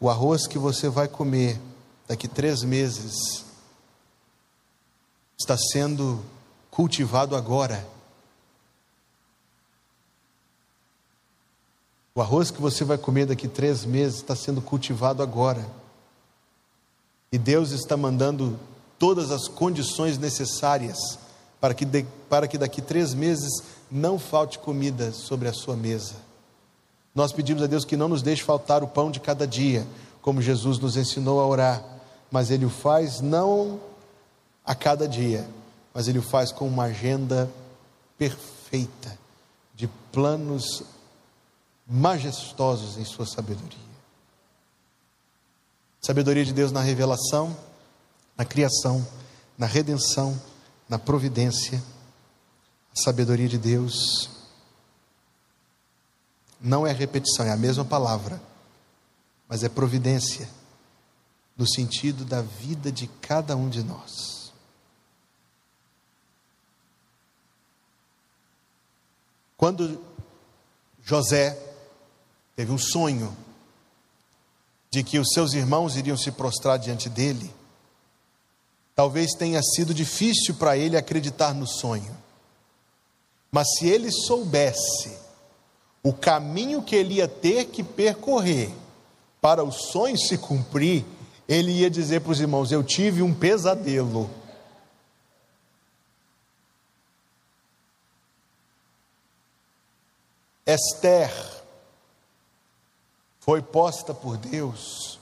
O 0.00 0.08
arroz 0.08 0.46
que 0.46 0.58
você 0.58 0.88
vai 0.88 1.06
comer 1.06 1.60
daqui 2.08 2.26
três 2.26 2.62
meses 2.62 3.44
está 5.38 5.58
sendo 5.58 6.24
cultivado 6.70 7.36
agora. 7.36 7.86
O 12.14 12.22
arroz 12.22 12.50
que 12.50 12.62
você 12.62 12.82
vai 12.82 12.96
comer 12.96 13.26
daqui 13.26 13.46
três 13.46 13.84
meses 13.84 14.16
está 14.16 14.34
sendo 14.34 14.62
cultivado 14.62 15.22
agora. 15.22 15.68
E 17.30 17.36
Deus 17.36 17.70
está 17.70 17.94
mandando 17.94 18.58
todas 18.98 19.30
as 19.30 19.48
condições 19.48 20.16
necessárias 20.16 21.18
para 21.60 21.74
que, 21.74 21.84
de, 21.84 22.06
para 22.28 22.48
que 22.48 22.56
daqui 22.56 22.80
três 22.80 23.12
meses 23.12 23.62
não 23.90 24.18
falte 24.18 24.58
comida 24.58 25.12
sobre 25.12 25.46
a 25.46 25.52
sua 25.52 25.76
mesa. 25.76 26.29
Nós 27.14 27.32
pedimos 27.32 27.62
a 27.62 27.66
Deus 27.66 27.84
que 27.84 27.96
não 27.96 28.08
nos 28.08 28.22
deixe 28.22 28.42
faltar 28.42 28.82
o 28.82 28.88
pão 28.88 29.10
de 29.10 29.20
cada 29.20 29.46
dia, 29.46 29.86
como 30.22 30.40
Jesus 30.40 30.78
nos 30.78 30.96
ensinou 30.96 31.40
a 31.40 31.46
orar, 31.46 31.84
mas 32.30 32.50
Ele 32.50 32.64
o 32.64 32.70
faz 32.70 33.20
não 33.20 33.80
a 34.64 34.74
cada 34.74 35.08
dia, 35.08 35.48
mas 35.92 36.06
Ele 36.06 36.18
o 36.18 36.22
faz 36.22 36.52
com 36.52 36.66
uma 36.68 36.84
agenda 36.84 37.50
perfeita, 38.16 39.18
de 39.74 39.88
planos 40.12 40.82
majestosos 41.86 42.96
em 42.98 43.04
Sua 43.04 43.26
sabedoria. 43.26 43.90
Sabedoria 46.00 46.44
de 46.44 46.52
Deus 46.52 46.70
na 46.70 46.80
revelação, 46.80 47.54
na 48.36 48.44
criação, 48.44 49.06
na 49.58 49.66
redenção, 49.66 50.40
na 50.88 50.98
providência. 50.98 51.82
A 52.96 53.02
sabedoria 53.02 53.48
de 53.48 53.58
Deus 53.58 54.39
não 56.60 56.86
é 56.86 56.92
repetição, 56.92 57.46
é 57.46 57.50
a 57.50 57.56
mesma 57.56 57.84
palavra, 57.84 58.40
mas 59.48 59.64
é 59.64 59.68
providência, 59.68 60.48
no 61.56 61.66
sentido 61.66 62.24
da 62.24 62.42
vida 62.42 62.92
de 62.92 63.06
cada 63.06 63.56
um 63.56 63.68
de 63.68 63.82
nós. 63.82 64.52
Quando 69.56 70.02
José 71.02 71.58
teve 72.56 72.72
um 72.72 72.78
sonho 72.78 73.36
de 74.90 75.04
que 75.04 75.18
os 75.18 75.28
seus 75.34 75.52
irmãos 75.52 75.96
iriam 75.96 76.16
se 76.16 76.32
prostrar 76.32 76.78
diante 76.78 77.08
dele, 77.08 77.52
talvez 78.94 79.32
tenha 79.32 79.62
sido 79.62 79.92
difícil 79.92 80.54
para 80.54 80.76
ele 80.76 80.96
acreditar 80.96 81.54
no 81.54 81.66
sonho. 81.66 82.16
Mas 83.52 83.66
se 83.76 83.86
ele 83.86 84.10
soubesse 84.10 85.29
o 86.02 86.12
caminho 86.12 86.82
que 86.82 86.96
ele 86.96 87.14
ia 87.14 87.28
ter 87.28 87.66
que 87.66 87.82
percorrer 87.82 88.72
para 89.40 89.62
o 89.62 89.70
sonho 89.70 90.18
se 90.18 90.38
cumprir, 90.38 91.04
ele 91.48 91.72
ia 91.72 91.90
dizer 91.90 92.20
para 92.20 92.32
os 92.32 92.40
irmãos: 92.40 92.72
Eu 92.72 92.82
tive 92.82 93.22
um 93.22 93.34
pesadelo. 93.34 94.30
Esther 100.66 101.32
foi 103.40 103.60
posta 103.60 104.14
por 104.14 104.36
Deus 104.36 105.18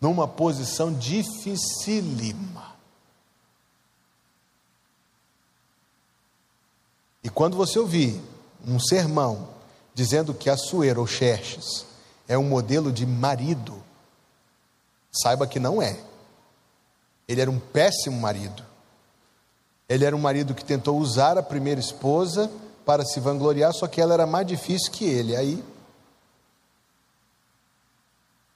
numa 0.00 0.28
posição 0.28 0.92
dificílima. 0.92 2.74
E 7.24 7.30
quando 7.30 7.56
você 7.56 7.78
ouvir 7.78 8.20
um 8.66 8.78
sermão 8.78 9.53
dizendo 9.94 10.34
que 10.34 10.50
Assuero 10.50 11.00
ou 11.00 11.06
Xerxes 11.06 11.86
é 12.26 12.36
um 12.36 12.44
modelo 12.44 12.92
de 12.92 13.06
marido, 13.06 13.82
saiba 15.12 15.46
que 15.46 15.60
não 15.60 15.80
é. 15.80 15.96
Ele 17.28 17.40
era 17.40 17.50
um 17.50 17.58
péssimo 17.58 18.20
marido. 18.20 18.62
Ele 19.88 20.04
era 20.04 20.16
um 20.16 20.20
marido 20.20 20.54
que 20.54 20.64
tentou 20.64 20.98
usar 20.98 21.38
a 21.38 21.42
primeira 21.42 21.80
esposa 21.80 22.50
para 22.84 23.04
se 23.04 23.20
vangloriar, 23.20 23.72
só 23.72 23.86
que 23.86 24.00
ela 24.00 24.14
era 24.14 24.26
mais 24.26 24.46
difícil 24.46 24.90
que 24.90 25.04
ele. 25.04 25.36
Aí 25.36 25.62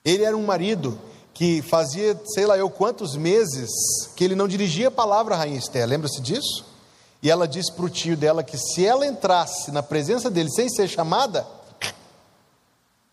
ele 0.04 0.24
era 0.24 0.36
um 0.36 0.44
marido 0.44 0.98
que 1.32 1.62
fazia, 1.62 2.20
sei 2.34 2.46
lá 2.46 2.58
eu 2.58 2.68
quantos 2.68 3.14
meses 3.14 3.70
que 4.16 4.24
ele 4.24 4.34
não 4.34 4.48
dirigia 4.48 4.88
a 4.88 4.90
palavra 4.90 5.34
à 5.34 5.38
rainha 5.38 5.58
Esther. 5.58 5.86
Lembra-se 5.86 6.20
disso? 6.20 6.64
E 7.22 7.30
ela 7.30 7.48
disse 7.48 7.72
para 7.72 7.84
o 7.84 7.90
tio 7.90 8.16
dela 8.16 8.44
que 8.44 8.56
se 8.56 8.84
ela 8.84 9.06
entrasse 9.06 9.72
na 9.72 9.82
presença 9.82 10.30
dele 10.30 10.50
sem 10.50 10.68
ser 10.68 10.88
chamada, 10.88 11.46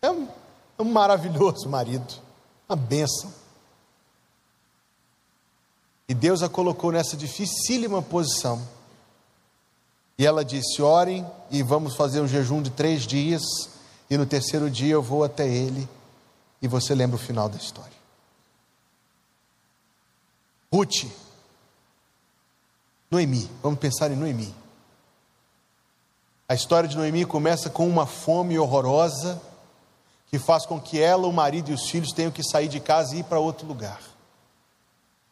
é 0.02 0.10
um, 0.10 0.28
é 0.78 0.82
um 0.82 0.92
maravilhoso 0.92 1.68
marido, 1.68 2.14
uma 2.70 2.76
bênção. 2.76 3.34
E 6.08 6.14
Deus 6.14 6.44
a 6.44 6.50
colocou 6.50 6.92
nessa 6.92 7.18
dificílima 7.18 8.02
posição. 8.02 8.62
E 10.18 10.26
ela 10.26 10.46
disse: 10.46 10.82
Orem 10.82 11.26
e 11.50 11.64
vamos 11.64 11.96
fazer 11.96 12.22
um 12.22 12.28
jejum 12.28 12.62
de 12.62 12.70
três 12.70 13.08
dias, 13.08 13.42
e 14.10 14.16
no 14.18 14.26
terceiro 14.26 14.70
dia 14.70 14.94
eu 14.94 15.02
vou 15.02 15.24
até 15.24 15.48
ele, 15.48 15.90
e 16.62 16.68
você 16.68 16.94
lembra 16.94 17.16
o 17.16 17.20
final 17.20 17.50
da 17.50 17.58
história. 17.58 17.96
Ruth 20.72 21.06
Noemi, 23.16 23.50
vamos 23.64 23.80
pensar 23.80 24.12
em 24.12 24.16
Noemi. 24.18 24.54
A 26.50 26.54
história 26.54 26.90
de 26.90 26.98
Noemi 26.98 27.24
começa 27.24 27.70
com 27.70 27.88
uma 27.88 28.06
fome 28.06 28.60
horrorosa 28.60 29.42
que 30.28 30.38
faz 30.38 30.66
com 30.66 30.82
que 30.82 31.00
ela, 31.00 31.26
o 31.26 31.32
marido 31.32 31.72
e 31.72 31.74
os 31.74 31.90
filhos 31.90 32.12
tenham 32.12 32.30
que 32.30 32.44
sair 32.44 32.68
de 32.68 32.82
casa 32.82 33.16
e 33.16 33.20
ir 33.20 33.24
para 33.24 33.40
outro 33.40 33.66
lugar. 33.66 34.02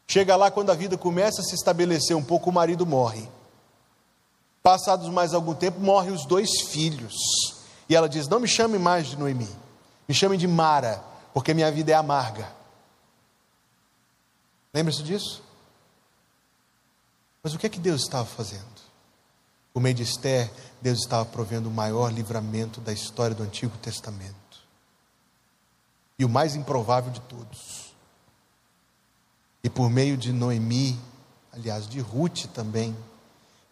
Chega 0.07 0.33
lá 0.37 0.49
quando 0.49 0.69
a 0.69 0.75
vida 0.75 0.97
começa 0.97 1.41
a 1.41 1.43
se 1.43 1.55
estabelecer 1.55 2.15
um 2.15 2.23
pouco, 2.23 2.49
o 2.49 2.53
marido 2.53 2.85
morre. 2.85 3.27
Passados 4.61 5.09
mais 5.09 5.33
algum 5.33 5.53
tempo, 5.53 5.81
morrem 5.81 6.13
os 6.13 6.25
dois 6.25 6.61
filhos. 6.69 7.13
E 7.89 7.95
ela 7.97 8.07
diz: 8.07 8.29
Não 8.29 8.39
me 8.39 8.47
chame 8.47 8.79
mais 8.79 9.07
de 9.07 9.17
Noemi, 9.17 9.49
me 10.07 10.15
chame 10.15 10.37
de 10.37 10.47
Mara, 10.47 11.03
porque 11.33 11.53
minha 11.53 11.69
vida 11.69 11.91
é 11.91 11.95
amarga. 11.95 12.47
Lembra-se 14.73 15.03
disso? 15.03 15.42
Mas 17.43 17.53
o 17.53 17.59
que 17.59 17.67
é 17.67 17.69
que 17.69 17.79
Deus 17.79 18.03
estava 18.03 18.25
fazendo? 18.25 18.63
Por 19.73 19.81
meio 19.81 19.93
de 19.93 20.03
Esther, 20.03 20.49
Deus 20.81 20.99
estava 20.99 21.25
provendo 21.25 21.67
o 21.67 21.73
maior 21.73 22.11
livramento 22.13 22.79
da 22.79 22.93
história 22.93 23.35
do 23.35 23.43
Antigo 23.43 23.77
Testamento. 23.79 24.33
E 26.17 26.23
o 26.23 26.29
mais 26.29 26.55
improvável 26.55 27.11
de 27.11 27.19
todos. 27.21 27.93
E 29.61 29.69
por 29.69 29.89
meio 29.89 30.15
de 30.15 30.31
Noemi, 30.31 30.97
aliás, 31.51 31.87
de 31.87 31.99
Ruth 31.99 32.45
também, 32.53 32.95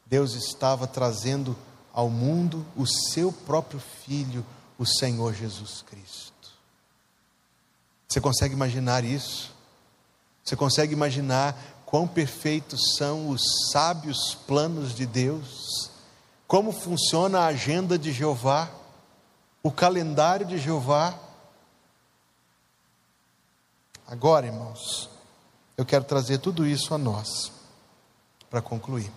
Deus 0.05 0.33
estava 0.33 0.85
trazendo 0.85 1.55
ao 1.93 2.09
mundo 2.09 2.65
o 2.75 2.85
seu 2.85 3.31
próprio 3.31 3.79
filho, 3.79 4.45
o 4.77 4.85
Senhor 4.85 5.33
Jesus 5.33 5.81
Cristo. 5.83 6.31
Você 8.07 8.19
consegue 8.19 8.53
imaginar 8.53 9.05
isso? 9.05 9.53
Você 10.43 10.55
consegue 10.55 10.93
imaginar 10.93 11.55
quão 11.91 12.07
perfeitos 12.07 12.95
são 12.95 13.27
os 13.27 13.41
sábios 13.69 14.33
planos 14.47 14.95
de 14.95 15.05
Deus, 15.05 15.91
como 16.47 16.71
funciona 16.71 17.41
a 17.41 17.47
agenda 17.47 17.99
de 17.99 18.13
Jeová, 18.13 18.71
o 19.61 19.69
calendário 19.69 20.45
de 20.45 20.57
Jeová. 20.57 21.19
Agora, 24.07 24.45
irmãos, 24.45 25.09
eu 25.75 25.85
quero 25.85 26.05
trazer 26.05 26.37
tudo 26.37 26.65
isso 26.65 26.93
a 26.93 26.97
nós, 26.97 27.51
para 28.49 28.61
concluir. 28.61 29.11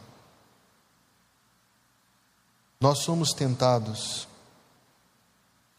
Nós 2.81 3.05
somos 3.05 3.31
tentados, 3.31 4.27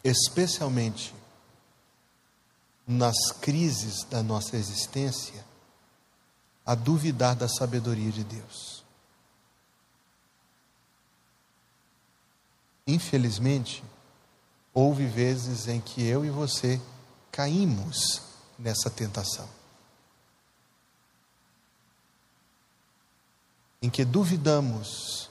especialmente 0.02 1.14
nas 2.88 3.34
crises 3.42 4.06
da 4.06 4.24
nossa 4.24 4.56
existência, 4.56 5.44
a 6.66 6.74
duvidar 6.74 7.36
da 7.36 7.48
sabedoria 7.48 8.12
de 8.12 8.24
Deus. 8.24 8.84
Infelizmente, 12.88 13.84
houve 14.74 15.06
vezes 15.06 15.68
em 15.68 15.80
que 15.80 16.06
eu 16.06 16.26
e 16.26 16.30
você 16.30 16.82
caímos 17.32 18.22
nessa 18.58 18.90
tentação. 18.90 19.48
Em 23.82 23.90
que 23.90 24.04
duvidamos 24.04 25.30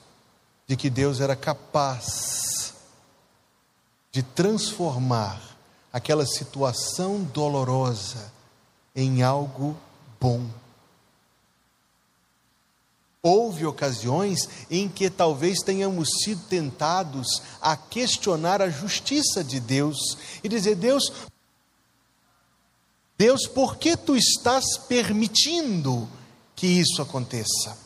de 0.67 0.75
que 0.75 0.89
Deus 0.89 1.19
era 1.19 1.35
capaz 1.35 2.73
de 4.11 4.23
transformar 4.23 5.41
aquela 5.91 6.25
situação 6.25 7.23
dolorosa 7.23 8.31
em 8.95 9.23
algo 9.23 9.77
bom 10.19 10.49
Houve 13.27 13.65
ocasiões 13.65 14.47
em 14.69 14.87
que 14.87 15.09
talvez 15.09 15.57
tenhamos 15.63 16.09
sido 16.23 16.43
tentados 16.47 17.41
a 17.59 17.75
questionar 17.75 18.61
a 18.61 18.69
justiça 18.69 19.43
de 19.43 19.59
Deus 19.59 19.97
e 20.43 20.47
dizer: 20.47 20.75
Deus, 20.75 21.11
Deus, 23.17 23.47
por 23.47 23.77
que 23.77 23.97
tu 23.97 24.15
estás 24.15 24.77
permitindo 24.77 26.07
que 26.55 26.67
isso 26.67 27.01
aconteça? 27.01 27.84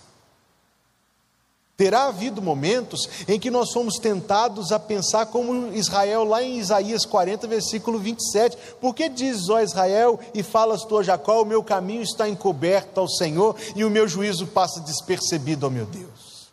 Terá 1.80 2.08
havido 2.08 2.42
momentos 2.42 3.08
em 3.26 3.40
que 3.40 3.50
nós 3.50 3.72
somos 3.72 4.00
tentados 4.00 4.74
a 4.74 4.78
pensar 4.78 5.28
como 5.28 5.74
Israel, 5.74 6.26
lá 6.26 6.44
em 6.44 6.58
Isaías 6.58 7.06
40, 7.06 7.48
versículo 7.48 7.98
27. 7.98 8.58
Por 8.82 8.94
que 8.94 9.08
diz, 9.08 9.48
ó 9.48 9.62
Israel, 9.62 10.20
e 10.34 10.44
falas 10.44 10.84
tu 10.84 10.98
a 10.98 11.04
Jacó, 11.04 11.42
o 11.42 11.46
meu 11.46 11.64
caminho 11.64 12.02
está 12.02 12.28
encoberto 12.28 13.00
ao 13.00 13.08
Senhor 13.08 13.56
e 13.78 13.86
o 13.86 13.90
meu 13.90 14.10
juízo 14.10 14.46
passa 14.48 14.82
despercebido 14.82 15.66
ao 15.66 15.72
meu 15.72 15.86
Deus? 15.86 16.50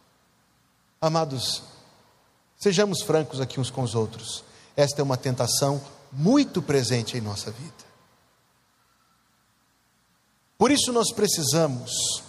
Amados, 1.00 1.60
sejamos 2.56 3.02
francos 3.02 3.40
aqui 3.40 3.58
uns 3.58 3.68
com 3.68 3.82
os 3.82 3.96
outros. 3.96 4.44
esta 4.76 5.00
é 5.00 5.02
uma 5.02 5.16
tentação 5.16 5.82
muito 6.12 6.62
presente 6.62 7.18
em 7.18 7.20
nossa 7.20 7.50
vida. 7.50 7.84
Por 10.56 10.70
isso 10.70 10.92
nós 10.92 11.12
precisamos 11.12 12.22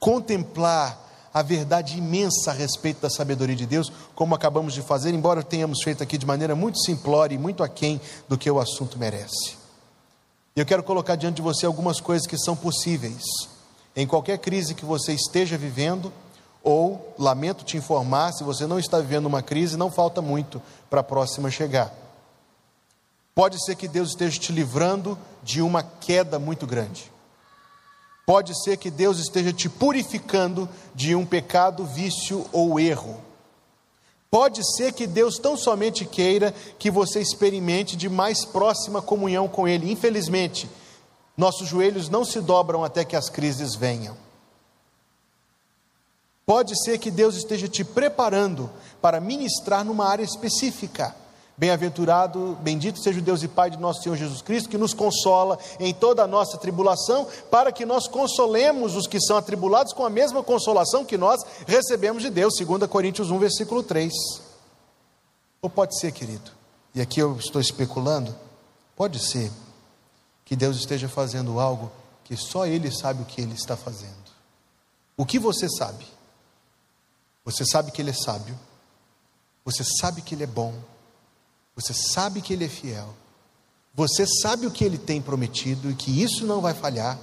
contemplar 0.00 1.05
a 1.36 1.42
verdade 1.42 1.98
imensa 1.98 2.50
a 2.50 2.54
respeito 2.54 3.02
da 3.02 3.10
sabedoria 3.10 3.54
de 3.54 3.66
Deus, 3.66 3.92
como 4.14 4.34
acabamos 4.34 4.72
de 4.72 4.80
fazer, 4.80 5.12
embora 5.12 5.42
tenhamos 5.42 5.82
feito 5.82 6.02
aqui 6.02 6.16
de 6.16 6.24
maneira 6.24 6.56
muito 6.56 6.78
simplória 6.78 7.34
e 7.34 7.38
muito 7.38 7.62
aquém 7.62 8.00
do 8.26 8.38
que 8.38 8.50
o 8.50 8.58
assunto 8.58 8.98
merece. 8.98 9.54
Eu 10.56 10.64
quero 10.64 10.82
colocar 10.82 11.14
diante 11.14 11.36
de 11.36 11.42
você 11.42 11.66
algumas 11.66 12.00
coisas 12.00 12.26
que 12.26 12.38
são 12.38 12.56
possíveis 12.56 13.22
em 13.94 14.06
qualquer 14.06 14.38
crise 14.38 14.74
que 14.74 14.86
você 14.86 15.12
esteja 15.12 15.58
vivendo, 15.58 16.10
ou, 16.64 17.14
lamento 17.18 17.66
te 17.66 17.76
informar, 17.76 18.32
se 18.32 18.42
você 18.42 18.66
não 18.66 18.78
está 18.78 18.98
vivendo 18.98 19.26
uma 19.26 19.42
crise, 19.42 19.76
não 19.76 19.90
falta 19.90 20.22
muito 20.22 20.62
para 20.88 21.00
a 21.00 21.04
próxima 21.04 21.50
chegar. 21.50 21.92
Pode 23.34 23.62
ser 23.62 23.76
que 23.76 23.86
Deus 23.86 24.08
esteja 24.08 24.40
te 24.40 24.52
livrando 24.52 25.18
de 25.42 25.60
uma 25.60 25.82
queda 25.82 26.38
muito 26.38 26.66
grande. 26.66 27.12
Pode 28.26 28.60
ser 28.64 28.76
que 28.76 28.90
Deus 28.90 29.20
esteja 29.20 29.52
te 29.52 29.68
purificando 29.68 30.68
de 30.92 31.14
um 31.14 31.24
pecado, 31.24 31.84
vício 31.86 32.44
ou 32.52 32.80
erro. 32.80 33.20
Pode 34.28 34.60
ser 34.76 34.92
que 34.92 35.06
Deus 35.06 35.38
tão 35.38 35.56
somente 35.56 36.04
queira 36.04 36.52
que 36.76 36.90
você 36.90 37.20
experimente 37.20 37.96
de 37.96 38.08
mais 38.08 38.44
próxima 38.44 39.00
comunhão 39.00 39.46
com 39.46 39.68
Ele. 39.68 39.92
Infelizmente, 39.92 40.68
nossos 41.36 41.68
joelhos 41.68 42.08
não 42.08 42.24
se 42.24 42.40
dobram 42.40 42.82
até 42.82 43.04
que 43.04 43.14
as 43.14 43.30
crises 43.30 43.76
venham. 43.76 44.16
Pode 46.44 46.74
ser 46.82 46.98
que 46.98 47.12
Deus 47.12 47.36
esteja 47.36 47.68
te 47.68 47.84
preparando 47.84 48.68
para 49.00 49.20
ministrar 49.20 49.84
numa 49.84 50.06
área 50.06 50.24
específica. 50.24 51.14
Bem-aventurado, 51.58 52.58
bendito 52.60 53.02
seja 53.02 53.18
o 53.18 53.22
Deus 53.22 53.42
e 53.42 53.48
Pai 53.48 53.70
de 53.70 53.78
nosso 53.78 54.02
Senhor 54.02 54.14
Jesus 54.14 54.42
Cristo, 54.42 54.68
que 54.68 54.76
nos 54.76 54.92
consola 54.92 55.58
em 55.80 55.94
toda 55.94 56.22
a 56.22 56.26
nossa 56.26 56.58
tribulação, 56.58 57.26
para 57.50 57.72
que 57.72 57.86
nós 57.86 58.06
consolemos 58.06 58.94
os 58.94 59.06
que 59.06 59.18
são 59.18 59.38
atribulados 59.38 59.94
com 59.94 60.04
a 60.04 60.10
mesma 60.10 60.42
consolação 60.42 61.02
que 61.02 61.16
nós 61.16 61.40
recebemos 61.66 62.22
de 62.22 62.28
Deus, 62.28 62.54
2 62.58 62.86
Coríntios 62.90 63.30
1, 63.30 63.38
versículo 63.38 63.82
3. 63.82 64.12
Ou 65.62 65.70
pode 65.70 65.98
ser, 65.98 66.12
querido, 66.12 66.50
e 66.94 67.00
aqui 67.00 67.20
eu 67.20 67.36
estou 67.38 67.60
especulando, 67.60 68.36
pode 68.94 69.18
ser 69.18 69.50
que 70.44 70.54
Deus 70.54 70.76
esteja 70.76 71.08
fazendo 71.08 71.58
algo 71.58 71.90
que 72.22 72.36
só 72.36 72.66
Ele 72.66 72.90
sabe 72.90 73.22
o 73.22 73.26
que 73.26 73.40
Ele 73.40 73.54
está 73.54 73.78
fazendo. 73.78 74.14
O 75.16 75.24
que 75.24 75.38
você 75.38 75.70
sabe? 75.70 76.06
Você 77.46 77.64
sabe 77.64 77.92
que 77.92 78.02
Ele 78.02 78.10
é 78.10 78.14
sábio, 78.14 78.58
você 79.64 79.82
sabe 79.82 80.20
que 80.20 80.34
Ele 80.34 80.44
é 80.44 80.46
bom 80.46 80.74
você 81.76 81.92
sabe 81.92 82.40
que 82.40 82.54
Ele 82.54 82.64
é 82.64 82.68
fiel. 82.68 83.14
Você 83.94 84.26
sabe 84.26 84.66
o 84.66 84.70
que 84.70 84.82
Ele 84.82 84.96
tem 84.96 85.20
prometido 85.20 85.90
e 85.90 85.94
que 85.94 86.22
isso 86.22 86.46
não 86.46 86.62
vai 86.62 86.72
falhar. 86.72 87.18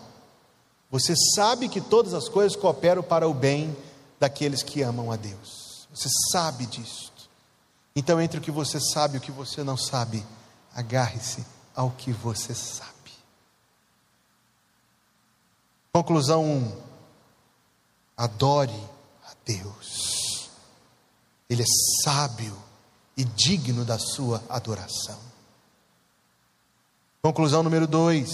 Você 0.91 1.15
sabe 1.35 1.67
que 1.67 1.81
todas 1.81 2.13
as 2.13 2.29
coisas 2.29 2.55
cooperam 2.55 3.01
para 3.01 3.27
o 3.27 3.33
bem 3.33 3.75
daqueles 4.19 4.61
que 4.61 4.83
amam 4.83 5.11
a 5.11 5.15
Deus. 5.15 5.87
Você 5.91 6.07
sabe 6.31 6.67
disso. 6.67 7.11
Então, 7.95 8.21
entre 8.21 8.37
o 8.37 8.41
que 8.41 8.51
você 8.51 8.79
sabe 8.79 9.15
e 9.15 9.17
o 9.17 9.21
que 9.21 9.31
você 9.31 9.63
não 9.63 9.75
sabe, 9.75 10.23
agarre-se 10.73 11.43
ao 11.75 11.91
que 11.91 12.11
você 12.11 12.53
sabe. 12.53 12.91
Conclusão 15.91 16.43
1. 16.43 16.57
Um, 16.57 16.77
adore 18.17 18.83
a 19.25 19.33
Deus. 19.45 20.49
Ele 21.49 21.63
é 21.63 22.03
sábio 22.03 22.62
e 23.15 23.23
digno 23.23 23.85
da 23.85 23.99
sua 23.99 24.43
adoração. 24.49 25.19
Conclusão 27.21 27.63
número 27.63 27.87
dois: 27.87 28.29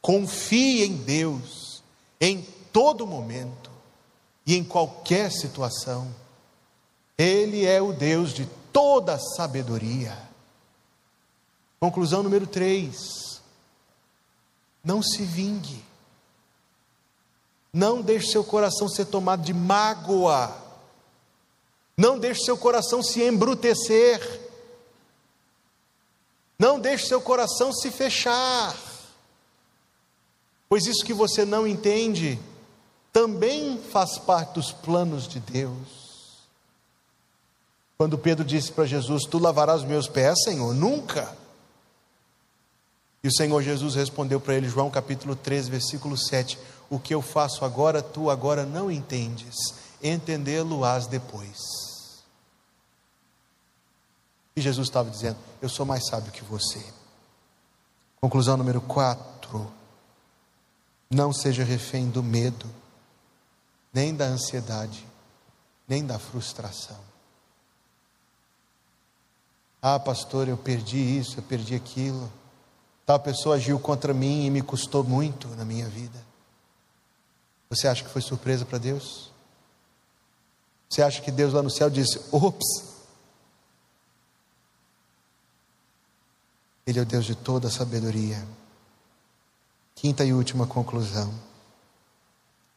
confie 0.00 0.84
em 0.84 0.96
Deus 0.96 1.82
em 2.20 2.42
todo 2.72 3.06
momento 3.06 3.70
e 4.46 4.56
em 4.56 4.64
qualquer 4.64 5.32
situação. 5.32 6.14
Ele 7.16 7.66
é 7.66 7.82
o 7.82 7.92
Deus 7.92 8.32
de 8.32 8.46
toda 8.72 9.18
sabedoria. 9.18 10.16
Conclusão 11.80 12.22
número 12.22 12.46
três: 12.46 13.40
não 14.84 15.02
se 15.02 15.24
vingue. 15.24 15.84
Não 17.72 18.00
deixe 18.00 18.30
seu 18.30 18.42
coração 18.42 18.88
ser 18.88 19.06
tomado 19.06 19.42
de 19.42 19.52
mágoa 19.52 20.67
não 21.98 22.16
deixe 22.16 22.44
seu 22.44 22.56
coração 22.56 23.02
se 23.02 23.20
embrutecer. 23.24 24.20
Não 26.56 26.78
deixe 26.78 27.06
seu 27.06 27.20
coração 27.20 27.72
se 27.72 27.90
fechar. 27.90 28.76
Pois 30.68 30.86
isso 30.86 31.04
que 31.04 31.12
você 31.12 31.44
não 31.44 31.66
entende 31.66 32.38
também 33.12 33.82
faz 33.90 34.16
parte 34.16 34.54
dos 34.54 34.70
planos 34.70 35.26
de 35.26 35.40
Deus. 35.40 36.38
Quando 37.96 38.16
Pedro 38.16 38.44
disse 38.44 38.70
para 38.70 38.86
Jesus: 38.86 39.24
Tu 39.24 39.36
lavarás 39.40 39.82
meus 39.82 40.06
pés, 40.06 40.44
Senhor? 40.44 40.72
Nunca. 40.72 41.36
E 43.24 43.26
o 43.26 43.34
Senhor 43.34 43.60
Jesus 43.60 43.96
respondeu 43.96 44.38
para 44.38 44.54
ele, 44.54 44.68
João 44.68 44.88
capítulo 44.88 45.34
13, 45.34 45.68
versículo 45.68 46.16
7: 46.16 46.56
O 46.88 47.00
que 47.00 47.12
eu 47.12 47.20
faço 47.20 47.64
agora, 47.64 48.00
tu 48.00 48.30
agora 48.30 48.64
não 48.64 48.88
entendes, 48.88 49.56
entendê-lo-ás 50.00 51.08
depois. 51.08 51.87
E 54.58 54.60
Jesus 54.60 54.88
estava 54.88 55.08
dizendo: 55.08 55.36
Eu 55.62 55.68
sou 55.68 55.86
mais 55.86 56.04
sábio 56.08 56.32
que 56.32 56.42
você. 56.42 56.84
Conclusão 58.20 58.56
número 58.56 58.80
4. 58.80 59.72
Não 61.08 61.32
seja 61.32 61.62
refém 61.62 62.10
do 62.10 62.24
medo, 62.24 62.66
nem 63.94 64.12
da 64.12 64.24
ansiedade, 64.24 65.06
nem 65.86 66.04
da 66.04 66.18
frustração. 66.18 66.98
Ah, 69.80 70.00
pastor, 70.00 70.48
eu 70.48 70.56
perdi 70.56 70.98
isso, 70.98 71.38
eu 71.38 71.42
perdi 71.44 71.76
aquilo. 71.76 72.30
Tal 73.06 73.20
pessoa 73.20 73.54
agiu 73.54 73.78
contra 73.78 74.12
mim 74.12 74.44
e 74.44 74.50
me 74.50 74.60
custou 74.60 75.04
muito 75.04 75.46
na 75.50 75.64
minha 75.64 75.88
vida. 75.88 76.20
Você 77.70 77.86
acha 77.86 78.02
que 78.02 78.10
foi 78.10 78.22
surpresa 78.22 78.66
para 78.66 78.78
Deus? 78.78 79.30
Você 80.90 81.00
acha 81.00 81.22
que 81.22 81.30
Deus 81.30 81.52
lá 81.52 81.62
no 81.62 81.70
céu 81.70 81.88
disse: 81.88 82.20
ops, 82.32 82.87
Ele 86.88 86.98
é 86.98 87.02
o 87.02 87.04
Deus 87.04 87.26
de 87.26 87.34
toda 87.34 87.68
sabedoria. 87.68 88.42
Quinta 89.94 90.24
e 90.24 90.32
última 90.32 90.66
conclusão. 90.66 91.30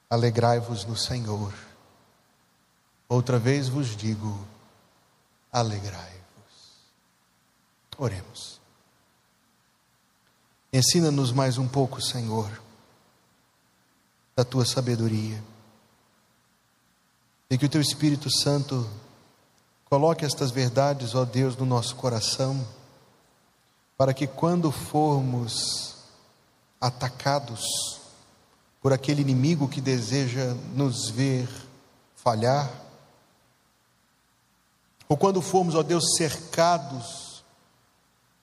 Alegrai-vos 0.10 0.84
no 0.84 0.98
Senhor. 0.98 1.54
Outra 3.08 3.40
vez 3.40 3.70
vos 3.70 3.96
digo: 3.96 4.46
alegrai-vos. 5.50 6.82
Oremos. 7.98 8.60
Ensina-nos 10.74 11.32
mais 11.32 11.58
um 11.58 11.66
pouco, 11.70 12.02
Senhor, 12.02 12.52
da 14.36 14.44
tua 14.44 14.66
sabedoria. 14.66 15.42
E 17.50 17.58
que 17.58 17.66
o 17.66 17.70
teu 17.70 17.80
Espírito 17.80 18.30
Santo 18.30 18.90
coloque 19.86 20.26
estas 20.26 20.52
verdades, 20.52 21.16
ó 21.16 21.24
Deus, 21.24 21.56
no 21.56 21.66
nosso 21.66 21.96
coração 21.96 22.68
para 24.02 24.16
que 24.16 24.26
quando 24.26 24.72
formos 24.72 25.94
atacados 26.82 28.00
por 28.82 28.92
aquele 28.92 29.22
inimigo 29.22 29.68
que 29.68 29.80
deseja 29.80 30.56
nos 30.74 31.12
ver 31.12 31.48
falhar, 32.16 32.68
ou 35.08 35.16
quando 35.16 35.40
formos, 35.40 35.76
ó 35.76 35.84
Deus, 35.84 36.16
cercados 36.18 37.44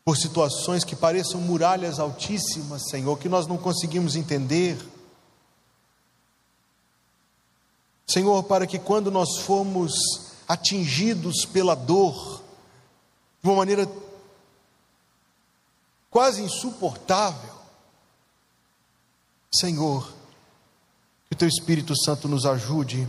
por 0.05 0.17
situações 0.17 0.85
que 0.85 0.95
pareçam 0.95 1.41
muralhas 1.41 1.99
altíssimas, 1.99 2.89
Senhor, 2.89 3.19
que 3.19 3.29
nós 3.29 3.49
não 3.49 3.59
conseguimos 3.59 4.15
entender. 4.15 4.79
Senhor, 8.07 8.45
para 8.45 8.65
que 8.65 8.79
quando 8.79 9.11
nós 9.11 9.39
formos 9.39 9.93
atingidos 10.47 11.45
pela 11.45 11.75
dor, 11.75 12.45
de 13.43 13.49
uma 13.49 13.57
maneira 13.57 13.89
quase 16.11 16.43
insuportável. 16.43 17.55
Senhor, 19.53 20.13
que 21.27 21.35
o 21.35 21.37
Teu 21.37 21.49
Espírito 21.49 21.95
Santo 21.97 22.29
nos 22.29 22.45
ajude 22.47 23.09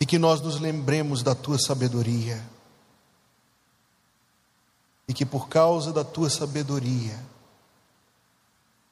e 0.00 0.06
que 0.06 0.18
nós 0.18 0.40
nos 0.40 0.60
lembremos 0.60 1.22
da 1.22 1.34
Tua 1.34 1.58
sabedoria 1.58 2.42
e 5.06 5.14
que 5.14 5.24
por 5.24 5.48
causa 5.48 5.92
da 5.92 6.04
Tua 6.04 6.30
sabedoria 6.30 7.18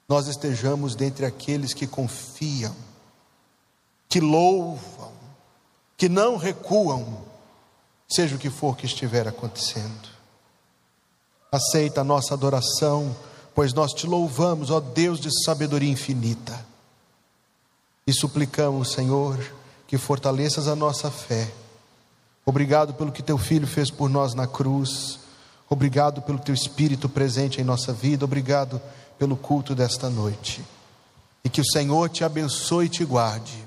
nós 0.08 0.26
estejamos 0.26 0.96
dentre 0.96 1.24
aqueles 1.24 1.72
que 1.72 1.86
confiam, 1.86 2.74
que 4.08 4.20
louvam, 4.20 5.12
que 5.96 6.08
não 6.08 6.36
recuam, 6.36 7.24
seja 8.08 8.34
o 8.34 8.38
que 8.38 8.50
for 8.50 8.76
que 8.76 8.86
estiver 8.86 9.28
acontecendo. 9.28 10.19
Aceita 11.52 12.02
a 12.02 12.04
nossa 12.04 12.34
adoração, 12.34 13.14
pois 13.54 13.72
nós 13.72 13.92
te 13.92 14.06
louvamos, 14.06 14.70
ó 14.70 14.80
Deus 14.80 15.18
de 15.18 15.28
sabedoria 15.44 15.90
infinita. 15.90 16.64
E 18.06 18.12
suplicamos, 18.12 18.92
Senhor, 18.92 19.38
que 19.86 19.98
fortaleças 19.98 20.68
a 20.68 20.76
nossa 20.76 21.10
fé. 21.10 21.50
Obrigado 22.46 22.94
pelo 22.94 23.12
que 23.12 23.22
teu 23.22 23.36
filho 23.38 23.66
fez 23.66 23.90
por 23.90 24.08
nós 24.08 24.34
na 24.34 24.46
cruz. 24.46 25.18
Obrigado 25.68 26.22
pelo 26.22 26.38
teu 26.38 26.54
espírito 26.54 27.08
presente 27.08 27.60
em 27.60 27.64
nossa 27.64 27.92
vida. 27.92 28.24
Obrigado 28.24 28.80
pelo 29.18 29.36
culto 29.36 29.74
desta 29.74 30.08
noite. 30.08 30.64
E 31.44 31.48
que 31.48 31.60
o 31.60 31.64
Senhor 31.64 32.08
te 32.08 32.24
abençoe 32.24 32.86
e 32.86 32.88
te 32.88 33.04
guarde. 33.04 33.64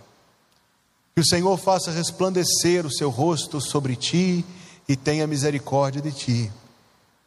Que 1.15 1.21
o 1.21 1.25
Senhor 1.25 1.57
faça 1.57 1.91
resplandecer 1.91 2.85
o 2.85 2.91
seu 2.91 3.09
rosto 3.09 3.61
sobre 3.61 3.95
ti 3.95 4.43
e 4.87 4.95
tenha 4.95 5.27
misericórdia 5.27 6.01
de 6.01 6.11
ti. 6.11 6.51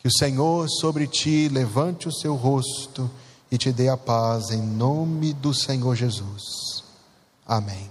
Que 0.06 0.08
o 0.08 0.18
Senhor 0.18 0.68
sobre 0.68 1.08
ti 1.08 1.48
levante 1.48 2.06
o 2.06 2.12
seu 2.12 2.36
rosto 2.36 3.10
e 3.50 3.58
te 3.58 3.72
dê 3.72 3.88
a 3.88 3.96
paz 3.96 4.52
em 4.52 4.62
nome 4.62 5.32
do 5.32 5.52
Senhor 5.52 5.96
Jesus. 5.96 6.84
Amém. 7.44 7.90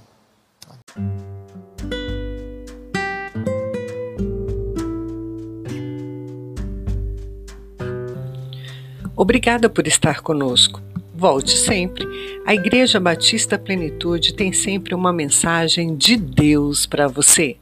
Obrigada 9.13 9.69
por 9.69 9.85
estar 9.85 10.21
conosco. 10.21 10.81
Volte 11.13 11.51
sempre. 11.51 12.07
A 12.45 12.55
Igreja 12.55 12.97
Batista 12.97 13.59
Plenitude 13.59 14.33
tem 14.33 14.53
sempre 14.53 14.95
uma 14.95 15.11
mensagem 15.11 15.97
de 15.97 16.15
Deus 16.15 16.85
para 16.85 17.09
você. 17.09 17.57